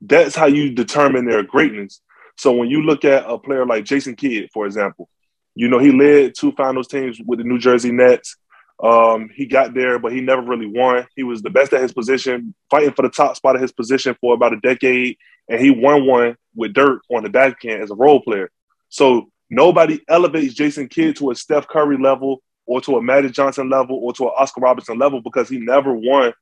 [0.00, 2.00] that's how you determine their greatness.
[2.36, 5.08] So when you look at a player like Jason Kidd, for example,
[5.54, 8.36] you know, he led two finals teams with the New Jersey Nets.
[8.82, 11.06] Um, he got there, but he never really won.
[11.14, 14.16] He was the best at his position, fighting for the top spot of his position
[14.20, 15.16] for about a decade,
[15.48, 18.50] and he won one with Dirk on the back end as a role player.
[18.88, 23.68] So nobody elevates Jason Kidd to a Steph Curry level or to a Magic Johnson
[23.68, 26.32] level or to an Oscar Robertson level because he never won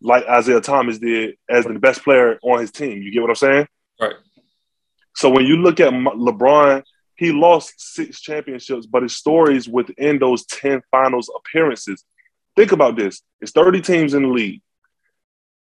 [0.00, 3.02] like Isiah Thomas did as the best player on his team.
[3.02, 3.68] You get what I'm saying?
[4.00, 4.14] Right.
[5.14, 6.82] So when you look at LeBron,
[7.14, 12.04] he lost six championships, but his stories within those 10 finals appearances.
[12.56, 13.22] Think about this.
[13.40, 14.62] It's 30 teams in the league.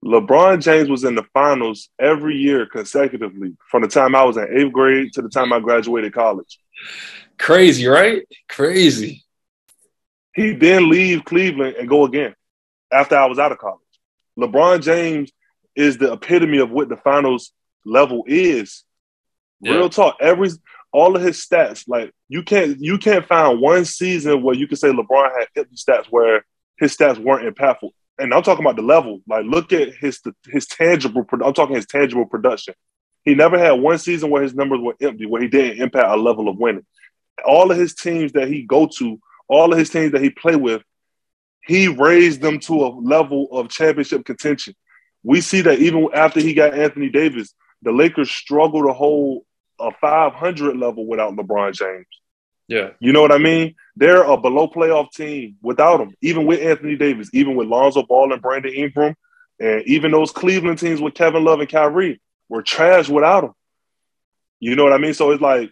[0.05, 4.49] LeBron James was in the finals every year consecutively from the time I was in
[4.51, 6.59] eighth grade to the time I graduated college.
[7.39, 8.23] Crazy, right?
[8.49, 9.25] Crazy.
[10.35, 12.35] He then leave Cleveland and go again
[12.93, 13.81] after I was out of college.
[14.39, 15.31] LeBron James
[15.75, 17.53] is the epitome of what the finals
[17.85, 18.85] level is.
[19.61, 19.73] Yeah.
[19.73, 20.17] Real talk.
[20.21, 20.51] Every
[20.93, 24.77] all of his stats, like you can't you can't find one season where you can
[24.77, 26.45] say LeBron had empty stats where
[26.79, 27.91] his stats weren't impactful.
[28.19, 29.21] And I'm talking about the level.
[29.27, 30.21] Like look at his
[30.51, 31.25] his tangible.
[31.45, 32.75] I'm talking his tangible production.
[33.25, 36.17] He never had one season where his numbers were empty, where he didn't impact a
[36.17, 36.85] level of winning.
[37.47, 39.21] All of his teams that he go to
[39.53, 40.83] all of his teams that he played with,
[41.65, 44.75] he raised them to a level of championship contention.
[45.23, 49.43] We see that even after he got Anthony Davis, the Lakers struggle to hold
[49.79, 52.07] a 500 level without LeBron James.
[52.67, 52.91] Yeah.
[53.01, 53.75] You know what I mean?
[53.97, 58.33] They're a below playoff team without him, even with Anthony Davis, even with Lonzo Ball
[58.33, 59.15] and Brandon Ingram,
[59.61, 63.53] and even those Cleveland teams with Kevin Love and Kyrie were trash without him.
[64.61, 65.15] You know what I mean?
[65.15, 65.71] So it's like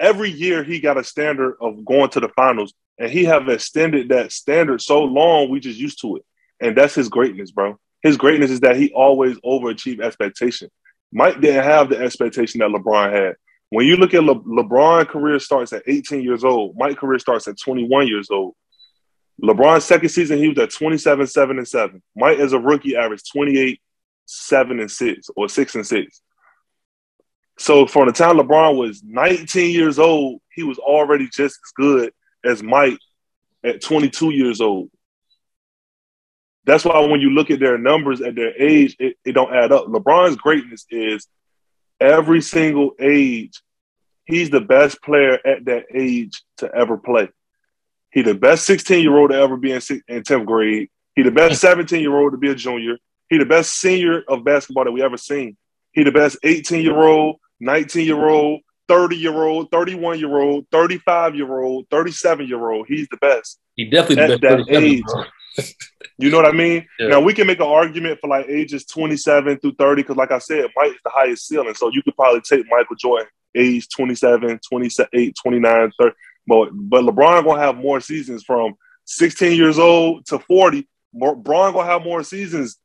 [0.00, 4.08] every year he got a standard of going to the finals, and he have extended
[4.08, 6.24] that standard so long we just used to it,
[6.60, 7.78] and that's his greatness, bro.
[8.02, 10.70] His greatness is that he always overachieved expectation.
[11.12, 13.36] Mike didn't have the expectation that LeBron had.
[13.68, 17.46] When you look at Le- LeBron career starts at 18 years old, Mike career starts
[17.46, 18.54] at 21 years old.
[19.42, 22.02] LeBron's second season, he was at 27, 7, and 7.
[22.16, 23.80] Mike as a rookie averaged 28,
[24.26, 26.22] 7, and 6, or 6 and 6.
[27.60, 32.10] So from the time LeBron was 19 years old, he was already just as good
[32.42, 32.98] as Mike
[33.62, 34.88] at 22 years old.
[36.64, 39.72] That's why when you look at their numbers at their age, it, it don't add
[39.72, 39.88] up.
[39.88, 41.28] LeBron's greatness is
[42.00, 43.60] every single age
[44.24, 47.28] he's the best player at that age to ever play.
[48.10, 50.88] He the best 16 year old to ever be in, in 10th grade.
[51.14, 52.96] He the best 17 year old to be a junior.
[53.28, 55.58] He the best senior of basketball that we ever seen.
[55.92, 60.66] He the best 18 year old, 19 year old, 30 year old, 31 year old,
[60.72, 62.86] 35 year old, 37 year old.
[62.88, 63.60] He's the best.
[63.76, 65.02] He definitely at that age.
[66.18, 66.86] you know what I mean?
[66.98, 67.08] Yeah.
[67.08, 70.38] Now we can make an argument for like ages 27 through 30 because, like I
[70.38, 71.74] said, Mike is the highest ceiling.
[71.74, 76.14] So you could probably take Michael Jordan age 27, 28, 29, 30.
[76.46, 78.74] But but LeBron gonna have more seasons from
[79.06, 80.88] 16 years old to 40.
[81.14, 82.78] LeBron gonna have more seasons.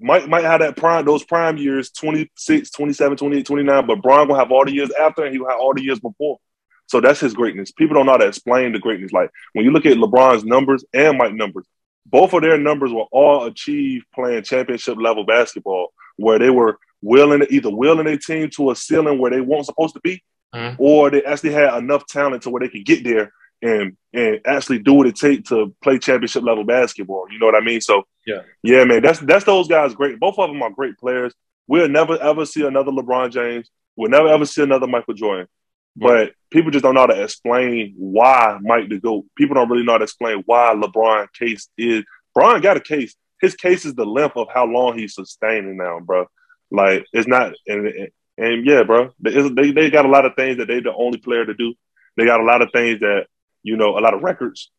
[0.00, 4.38] Might might have that prime those prime years 26, 27, 28, 29, but Bron gonna
[4.38, 6.38] have all the years after and he will have all the years before.
[6.86, 7.72] So that's his greatness.
[7.72, 9.12] People don't know how to explain the greatness.
[9.12, 11.66] Like when you look at LeBron's numbers and Mike numbers,
[12.06, 17.40] both of their numbers were all achieved playing championship level basketball, where they were willing
[17.40, 20.22] to either willing a team to a ceiling where they weren't supposed to be,
[20.54, 20.80] mm-hmm.
[20.82, 23.32] or they actually had enough talent to where they could get there
[23.62, 27.26] and and actually do what it takes to play championship level basketball.
[27.30, 27.80] You know what I mean?
[27.80, 30.18] So yeah, yeah, man, that's that's those guys great.
[30.20, 31.34] Both of them are great players.
[31.66, 33.70] We'll never ever see another LeBron James.
[33.96, 35.48] We'll never ever see another Michael Jordan.
[35.96, 39.26] But people just don't know how to explain why Mike the GOAT.
[39.36, 42.04] People don't really know how to explain why LeBron case is.
[42.34, 43.16] Bron got a case.
[43.40, 46.26] His case is the length of how long he's sustaining now, bro.
[46.70, 50.68] Like it's not, and, and yeah, bro, they, they got a lot of things that
[50.68, 51.74] they the only player to do.
[52.16, 53.26] They got a lot of things that
[53.62, 54.70] you know, a lot of records.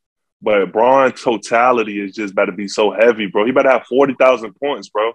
[0.41, 3.45] But Bron's totality is just about to be so heavy, bro.
[3.45, 5.13] He about to have forty thousand points, bro.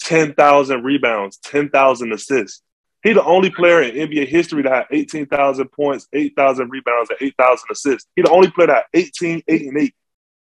[0.00, 2.62] Ten thousand rebounds, ten thousand assists.
[3.02, 7.68] He the only player in NBA history to have 18,000 points, 8,000 rebounds, and 8,000
[7.70, 8.08] assists.
[8.16, 9.94] He the only player that 18, 8, and 8.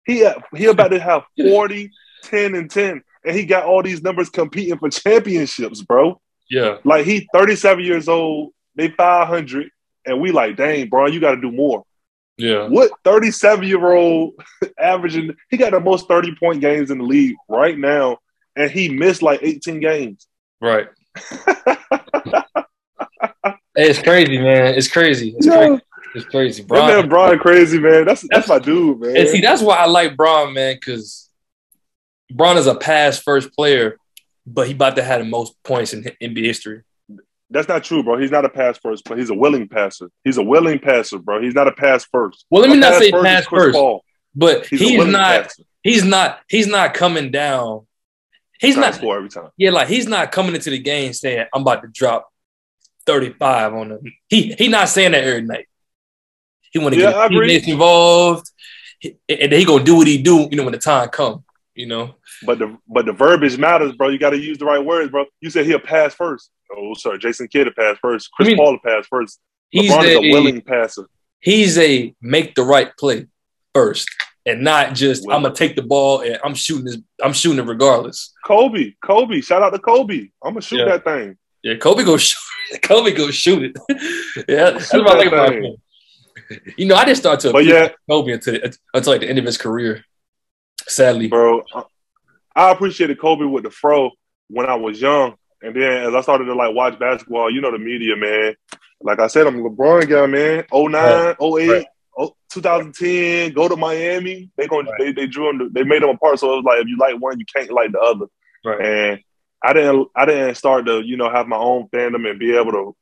[0.05, 1.91] He, he about to have 40,
[2.25, 6.21] 10, and 10 and he got all these numbers competing for championships, bro.
[6.49, 6.79] Yeah.
[6.85, 9.71] Like he 37 years old, they 500,
[10.07, 11.85] and we like, dang, bro, you got to do more.
[12.41, 12.69] Yeah.
[12.69, 14.35] What 37 year old
[14.79, 15.37] averaging?
[15.51, 18.19] He got the most 30 point games in the league right now,
[18.57, 20.27] and he missed like 18 games.
[20.61, 20.89] Right.
[23.75, 24.75] it's crazy, man.
[24.75, 25.35] It's crazy.
[25.37, 25.57] It's yeah.
[25.57, 25.83] crazy.
[26.13, 28.05] It's crazy, man, Bron, crazy, man.
[28.05, 29.17] That's that's my dude, man.
[29.17, 31.31] And see, that's why I like Bron, man, because
[32.33, 33.97] Bron is a pass first player,
[34.45, 36.83] but he about to have the most points in NBA history.
[37.51, 38.19] That's not true, bro.
[38.19, 40.11] He's not a pass first, but he's a willing passer.
[40.25, 41.43] He's a willing passer, bro.
[41.43, 42.47] He's not a pass first.
[42.51, 44.05] Well, let me a not pass say first pass first, Paul.
[44.35, 45.43] but he's, he's not.
[45.43, 45.63] Passer.
[45.83, 46.41] He's not.
[46.49, 47.87] He's not coming down.
[48.61, 49.51] He's not score every time.
[49.57, 52.31] Yeah, like he's not coming into the game saying, "I'm about to drop
[53.07, 55.67] 35 on him." He he not saying that every night.
[56.71, 58.49] He want to yeah, get involved,
[59.03, 60.47] and he gonna do what he do.
[60.51, 61.43] You know when the time comes
[61.81, 62.15] you know.
[62.45, 64.09] But the but the verbiage matters, bro.
[64.09, 65.25] You got to use the right words, bro.
[65.41, 66.51] You said he'll pass first.
[66.77, 68.31] Oh, sorry, Jason Kidd to pass first.
[68.33, 69.41] Chris I mean, Paul to pass first.
[69.71, 71.09] He's a, a, willing passer.
[71.41, 73.27] He's a make the right play
[73.75, 74.09] first,
[74.45, 76.99] and not just I'm gonna take the ball and I'm shooting this.
[77.23, 78.33] I'm shooting it regardless.
[78.45, 80.29] Kobe, Kobe, shout out to Kobe.
[80.45, 80.85] I'm gonna shoot yeah.
[80.87, 81.39] that thing.
[81.63, 82.39] Yeah, Kobe go shoot.
[82.83, 83.77] Kobe go shoot it.
[84.49, 85.77] yeah, that's what I like about him.
[86.77, 88.59] You know, I didn't start to but yeah, Kobe until
[88.95, 90.05] until like the end of his career
[90.89, 91.29] sadly.
[91.29, 91.65] Bro,
[92.55, 94.11] I appreciated Kobe with the fro
[94.49, 95.37] when I was young.
[95.63, 98.55] And then as I started to like watch basketball, you know the media, man.
[99.03, 100.65] Like I said, I'm a LeBron guy, man.
[100.73, 101.37] 09, right.
[101.41, 101.87] 08, right.
[102.51, 104.51] 2010, go to Miami.
[104.57, 104.99] They going right.
[104.99, 106.39] they they drew them, they made them apart.
[106.39, 108.27] So it was like if you like one, you can't like the other.
[108.65, 108.81] Right.
[108.81, 109.21] And
[109.63, 112.73] I didn't I didn't start to, you know, have my own fandom and be able
[112.73, 112.97] to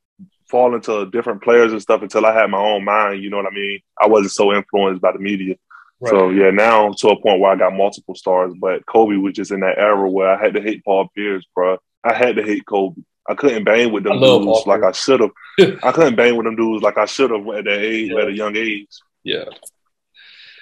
[0.51, 3.23] fall into different players and stuff until I had my own mind.
[3.23, 3.81] You know what I mean?
[4.01, 5.57] I wasn't so influenced by the media.
[6.01, 6.11] Right.
[6.11, 9.51] So yeah, now to a point where I got multiple stars, but Kobe was just
[9.51, 11.79] in that era where I had to hate Paul Pierce, bro.
[12.05, 13.03] I had to hate Kobe.
[13.29, 15.31] I couldn't bang with them dudes like I should have.
[15.83, 18.21] I couldn't bang with them dudes like I should have at that age, yeah.
[18.21, 18.89] at a young age.
[19.23, 19.45] Yeah.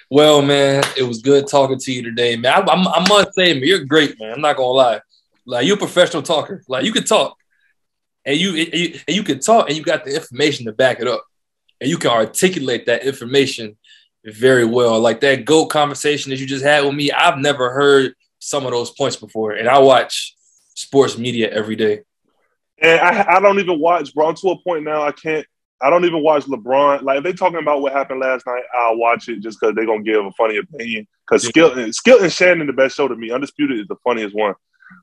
[0.09, 2.53] Well, man, it was good talking to you today, man.
[2.53, 4.33] I, I, I must say, man, you're great, man.
[4.33, 5.01] I'm not gonna lie.
[5.45, 6.61] Like you're a professional talker.
[6.67, 7.37] Like you can talk,
[8.25, 10.99] and you, and you and you can talk, and you got the information to back
[10.99, 11.23] it up,
[11.79, 13.77] and you can articulate that information
[14.25, 14.99] very well.
[14.99, 18.71] Like that GOAT conversation that you just had with me, I've never heard some of
[18.71, 19.53] those points before.
[19.53, 20.35] And I watch
[20.77, 22.01] sports media every day.
[22.79, 24.29] And I, I don't even watch, bro.
[24.29, 25.45] I'm to a point now I can't,
[25.81, 27.01] I don't even watch LeBron.
[27.01, 29.85] Like, if they talking about what happened last night, I'll watch it just because they're
[29.85, 31.07] going to give a funny opinion.
[31.27, 31.69] Because yeah.
[31.69, 33.31] Skip, Skip and Shannon, the best show to me.
[33.31, 34.53] Undisputed is the funniest one.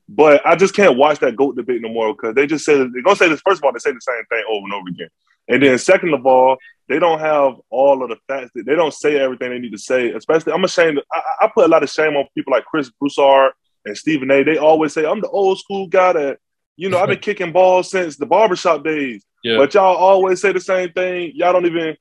[0.08, 3.02] But I just can't watch that GOAT debate no more because they just say, they're
[3.02, 3.42] going to say this.
[3.44, 5.08] First of all, they say the same thing over and over again.
[5.48, 6.56] And then second of all,
[6.88, 8.50] they don't have all of the facts.
[8.54, 10.12] They don't say everything they need to say.
[10.12, 11.00] Especially, I'm ashamed.
[11.12, 13.52] I, I put a lot of shame on people like Chris Broussard
[13.84, 14.42] and Stephen A.
[14.42, 16.38] They always say I'm the old school guy that
[16.76, 19.24] you know I've been kicking balls since the barbershop days.
[19.42, 19.58] Yeah.
[19.58, 21.32] But y'all always say the same thing.
[21.34, 21.96] Y'all don't even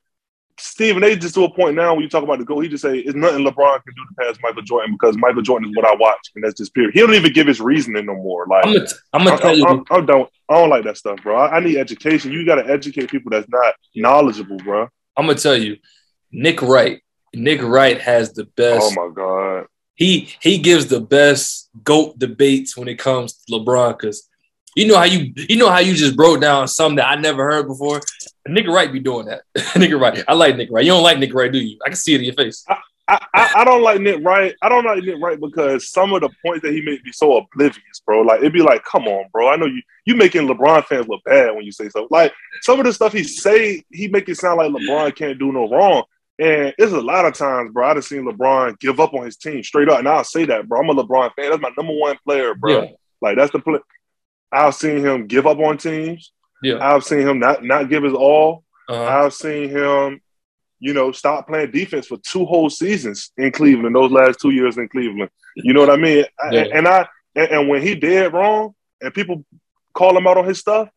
[0.60, 1.16] Stephen A.
[1.16, 3.16] just to a point now when you talk about the GOAT, he just say it's
[3.16, 6.32] nothing LeBron can do to pass Michael Jordan because Michael Jordan is what I watch,
[6.36, 6.94] and that's just period.
[6.94, 8.46] He don't even give his reasoning no more.
[8.48, 10.98] Like I'm gonna, t- I'm gonna tell you, I, I, don't, I don't like that
[10.98, 11.36] stuff, bro.
[11.36, 12.32] I, I need education.
[12.32, 14.88] You got to educate people that's not knowledgeable, bro.
[15.18, 15.78] I'm gonna tell you,
[16.32, 17.02] Nick Wright.
[17.34, 18.96] Nick Wright has the best.
[18.96, 19.66] Oh my god.
[19.96, 24.28] He he gives the best goat debates when it comes to LeBron because
[24.76, 27.44] you know how you you know how you just broke down something that I never
[27.44, 28.02] heard before.
[28.48, 29.42] Nigga Wright be doing that.
[29.56, 30.24] nigga Wright.
[30.28, 30.84] I like Nick Wright.
[30.84, 31.78] You don't like Nick Wright, do you?
[31.86, 32.66] I can see it in your face.
[33.08, 34.56] I, I, I, don't like Nick Wright.
[34.62, 37.36] I don't like Nick Wright because some of the points that he made be so
[37.38, 38.22] oblivious, bro.
[38.22, 39.50] Like it'd be like, come on, bro.
[39.50, 42.08] I know you you making LeBron fans look bad when you say so.
[42.10, 45.52] Like some of the stuff he say, he make it sound like LeBron can't do
[45.52, 46.04] no wrong.
[46.40, 47.90] And it's a lot of times, bro.
[47.90, 50.80] I've seen LeBron give up on his team straight up, and I'll say that, bro.
[50.80, 51.52] I'm a LeBron fan.
[51.52, 52.84] That's my number one player, bro.
[52.84, 52.90] Yeah.
[53.22, 53.80] Like that's the play.
[54.52, 56.32] I've seen him give up on teams.
[56.62, 56.78] Yeah.
[56.82, 58.64] I've seen him not not give his all.
[58.90, 59.04] Uh-huh.
[59.04, 60.22] I've seen him,
[60.80, 63.96] you know, stop playing defense for two whole seasons in Cleveland.
[63.96, 65.30] Those last two years in Cleveland.
[65.56, 66.26] You know what I mean?
[66.52, 66.66] Yeah.
[66.74, 69.46] And I and, and when he did wrong, and people
[69.94, 70.90] call him out on his stuff,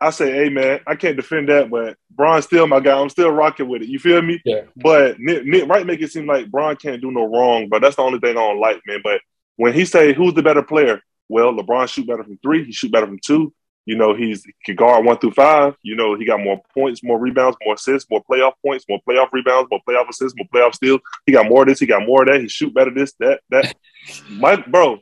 [0.00, 2.98] I say, hey man, I can't defend that, but Bron's still my guy.
[2.98, 3.88] I'm still rocking with it.
[3.88, 4.40] You feel me?
[4.44, 4.62] Yeah.
[4.76, 7.96] But Nick, Nick Wright make it seem like Bron can't do no wrong, but that's
[7.96, 9.00] the only thing I don't like, man.
[9.04, 9.20] But
[9.56, 12.64] when he say who's the better player, well, LeBron shoot better from three.
[12.64, 13.52] He shoot better from two.
[13.86, 15.74] You know, he's he can guard one through five.
[15.82, 19.28] You know, he got more points, more rebounds, more assists, more playoff points, more playoff
[19.32, 21.00] rebounds, more playoff assists, more playoff steals.
[21.26, 21.80] He got more of this.
[21.80, 22.40] He got more of that.
[22.40, 23.74] He shoot better this, that, that.
[24.30, 24.98] Mike, bro,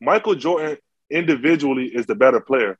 [0.00, 0.78] Michael Jordan
[1.10, 2.78] individually is the better player.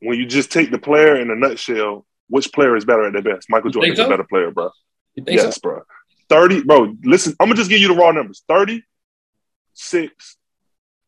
[0.00, 3.22] When you just take the player in a nutshell, which player is better at their
[3.22, 3.48] best?
[3.48, 4.06] Michael Jordan is so?
[4.06, 4.70] a better player, bro.
[5.14, 5.60] Yes, so?
[5.62, 5.82] bro.
[6.28, 8.42] 30, bro, listen, I'm gonna just give you the raw numbers.
[8.48, 10.36] 36,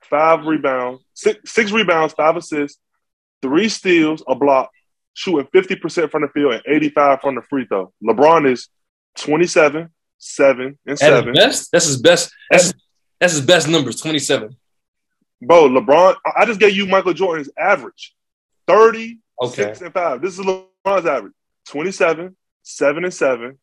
[0.03, 2.79] five rebounds, six, six rebounds, five assists,
[3.43, 4.71] three steals, a block,
[5.15, 7.93] shooting 50% from the field and 85 from the free throw.
[8.03, 8.69] LeBron is
[9.17, 11.35] 27, 7, and 7.
[11.35, 11.71] Best?
[11.73, 12.33] That's his best.
[12.51, 12.73] That's,
[13.21, 14.57] that's his best numbers, 27.
[15.43, 18.15] Bro, LeBron, I just gave you Michael Jordan's average.
[18.69, 19.63] 30, okay.
[19.63, 20.23] 6, and 5.
[20.23, 21.33] This is LeBron's average.
[21.69, 23.59] 27, 7 and 7,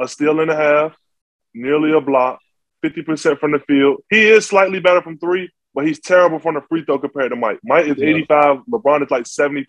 [0.00, 0.96] a steal and a half,
[1.54, 2.40] nearly a block,
[2.84, 4.02] 50% from the field.
[4.10, 7.36] He is slightly better from three, but he's terrible from the free throw compared to
[7.36, 7.58] Mike.
[7.64, 8.08] Mike is yeah.
[8.08, 8.58] 85.
[8.70, 9.66] LeBron is like 73%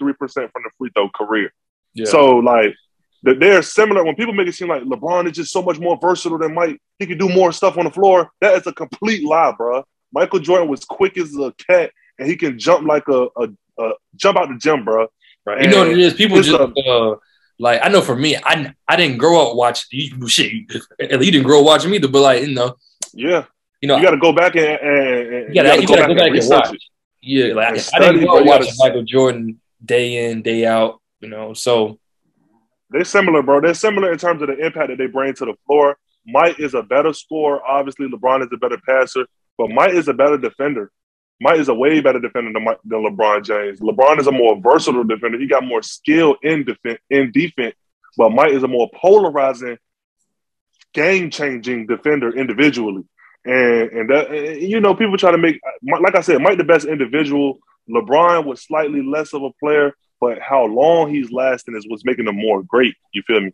[0.51, 1.51] from the free throw career.
[1.93, 2.05] Yeah.
[2.05, 2.75] So, like,
[3.23, 4.03] they're similar.
[4.03, 6.79] When people make it seem like LeBron is just so much more versatile than Mike,
[6.99, 8.29] he can do more stuff on the floor.
[8.41, 9.83] That is a complete lie, bro.
[10.13, 13.49] Michael Jordan was quick as a cat, and he can jump like a, a,
[13.79, 15.07] a jump out the gym, bro.
[15.45, 15.63] Right.
[15.63, 16.13] You know what it is?
[16.13, 17.15] People just uh,
[17.57, 20.51] like I know for me, I I didn't grow up watching you, shit.
[20.51, 20.65] You,
[20.99, 22.75] you didn't grow up watching either, but like you know,
[23.13, 23.45] yeah,
[23.81, 26.19] you know, you got to go back and, and you got to go, back, and,
[26.19, 26.73] and watch.
[26.73, 26.81] It.
[27.21, 31.01] Yeah, like I, I didn't go watching Michael Jordan day in day out.
[31.19, 31.99] You know, so
[32.89, 33.61] they're similar, bro.
[33.61, 35.97] They're similar in terms of the impact that they bring to the floor.
[36.25, 37.61] Mike is a better scorer.
[37.65, 39.25] Obviously, LeBron is a better passer,
[39.57, 40.91] but Mike is a better defender.
[41.41, 43.79] Mike is a way better defender than, Mike, than LeBron James.
[43.79, 45.39] LeBron is a more versatile defender.
[45.39, 47.75] He got more skill in defense, in defense,
[48.17, 49.77] but Mike is a more polarizing,
[50.93, 53.03] game changing defender individually.
[53.45, 56.63] And and that and, you know people try to make like I said, Mike the
[56.65, 57.59] best individual.
[57.89, 62.27] LeBron was slightly less of a player, but how long he's lasting is what's making
[62.27, 62.95] him more great.
[63.13, 63.53] You feel me?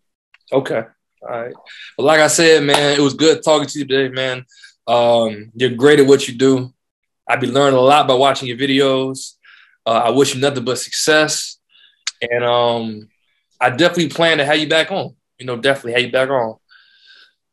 [0.51, 0.83] Okay.
[1.21, 1.53] All right.
[1.97, 4.45] Well, like I said, man, it was good talking to you today, man.
[4.87, 6.73] Um, you're great at what you do.
[7.27, 9.33] I've been learning a lot by watching your videos.
[9.85, 11.57] Uh, I wish you nothing but success.
[12.21, 13.09] And um,
[13.59, 15.15] I definitely plan to have you back on.
[15.39, 16.57] You know, definitely have you back on.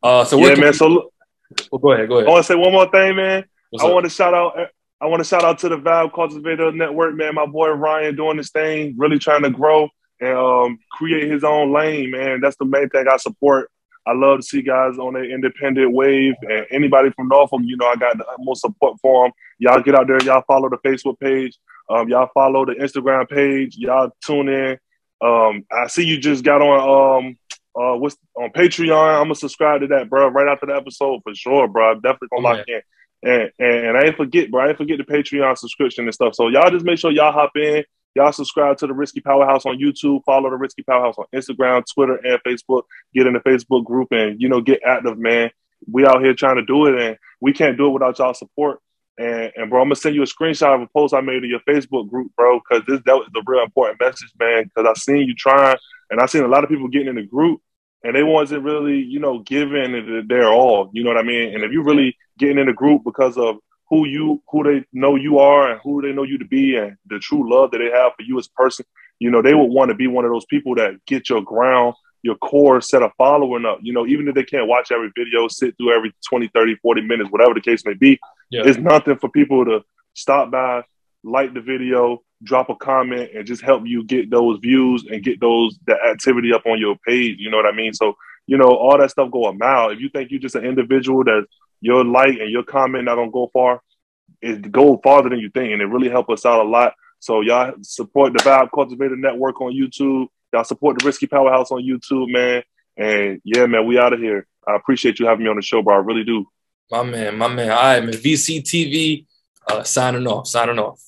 [0.02, 0.72] Uh, so yeah, man.
[0.72, 1.12] So
[1.70, 2.08] well, go ahead.
[2.08, 2.28] Go ahead.
[2.28, 3.44] I want to say one more thing, man.
[3.70, 4.56] What's I want to shout out.
[5.00, 7.34] I want to shout out to the Vibe Cultivator Network, man.
[7.34, 9.88] My boy Ryan doing this thing, really trying to grow
[10.20, 12.40] and um, create his own lane, man.
[12.40, 13.70] That's the main thing I support.
[14.06, 17.86] I love to see guys on an independent wave, and anybody from Norfolk, you know,
[17.86, 19.32] I got the utmost support for them.
[19.58, 21.56] Y'all get out there, y'all follow the Facebook page,
[21.88, 24.78] um, y'all follow the Instagram page, y'all tune in.
[25.20, 27.38] Um, I see you just got on um,
[27.76, 29.20] uh, what's on Patreon.
[29.20, 30.28] I'm gonna subscribe to that, bro.
[30.28, 31.92] Right after the episode for sure, bro.
[31.92, 32.80] I'm definitely gonna lock in.
[33.24, 34.64] And, and I ain't forget, bro.
[34.64, 36.34] I ain't forget the Patreon subscription and stuff.
[36.34, 37.84] So y'all just make sure y'all hop in.
[38.14, 40.22] Y'all subscribe to the Risky Powerhouse on YouTube.
[40.24, 42.82] Follow the Risky Powerhouse on Instagram, Twitter, and Facebook.
[43.14, 45.50] Get in the Facebook group and you know get active, man.
[45.90, 48.80] We out here trying to do it, and we can't do it without y'all support.
[49.18, 51.50] And, and bro, I'm gonna send you a screenshot of a post I made in
[51.50, 54.64] your Facebook group, bro, because this that was the real important message, man.
[54.64, 55.76] Because I seen you trying,
[56.10, 57.60] and I seen a lot of people getting in the group,
[58.04, 60.90] and they wasn't really, you know, giving it their all.
[60.92, 61.54] You know what I mean?
[61.54, 63.56] And if you really getting in the group because of
[63.92, 66.96] who you, who they know you are, and who they know you to be, and
[67.08, 68.86] the true love that they have for you as a person,
[69.18, 71.94] you know, they would want to be one of those people that get your ground,
[72.22, 73.80] your core set of following up.
[73.82, 77.02] You know, even if they can't watch every video, sit through every 20, 30, 40
[77.02, 78.18] minutes, whatever the case may be,
[78.50, 78.62] yeah.
[78.64, 79.82] it's nothing for people to
[80.14, 80.84] stop by,
[81.22, 85.38] like the video, drop a comment, and just help you get those views and get
[85.38, 87.36] those the activity up on your page.
[87.38, 87.92] You know what I mean?
[87.92, 88.14] So,
[88.46, 89.90] you know, all that stuff go a mile.
[89.90, 91.44] If you think you're just an individual that
[91.82, 93.82] your like and your comment not gonna go far,
[94.40, 96.94] it go farther than you think, and it really help us out a lot.
[97.18, 100.28] So y'all support the Vibe Cultivator Network on YouTube.
[100.52, 102.62] Y'all support the Risky Powerhouse on YouTube, man.
[102.96, 104.46] And yeah, man, we out of here.
[104.66, 105.96] I appreciate you having me on the show, bro.
[105.96, 106.46] I really do.
[106.90, 107.70] My man, my man.
[107.70, 108.14] All right, man.
[108.14, 109.26] VCTV,
[109.68, 111.02] uh, signing off, signing off.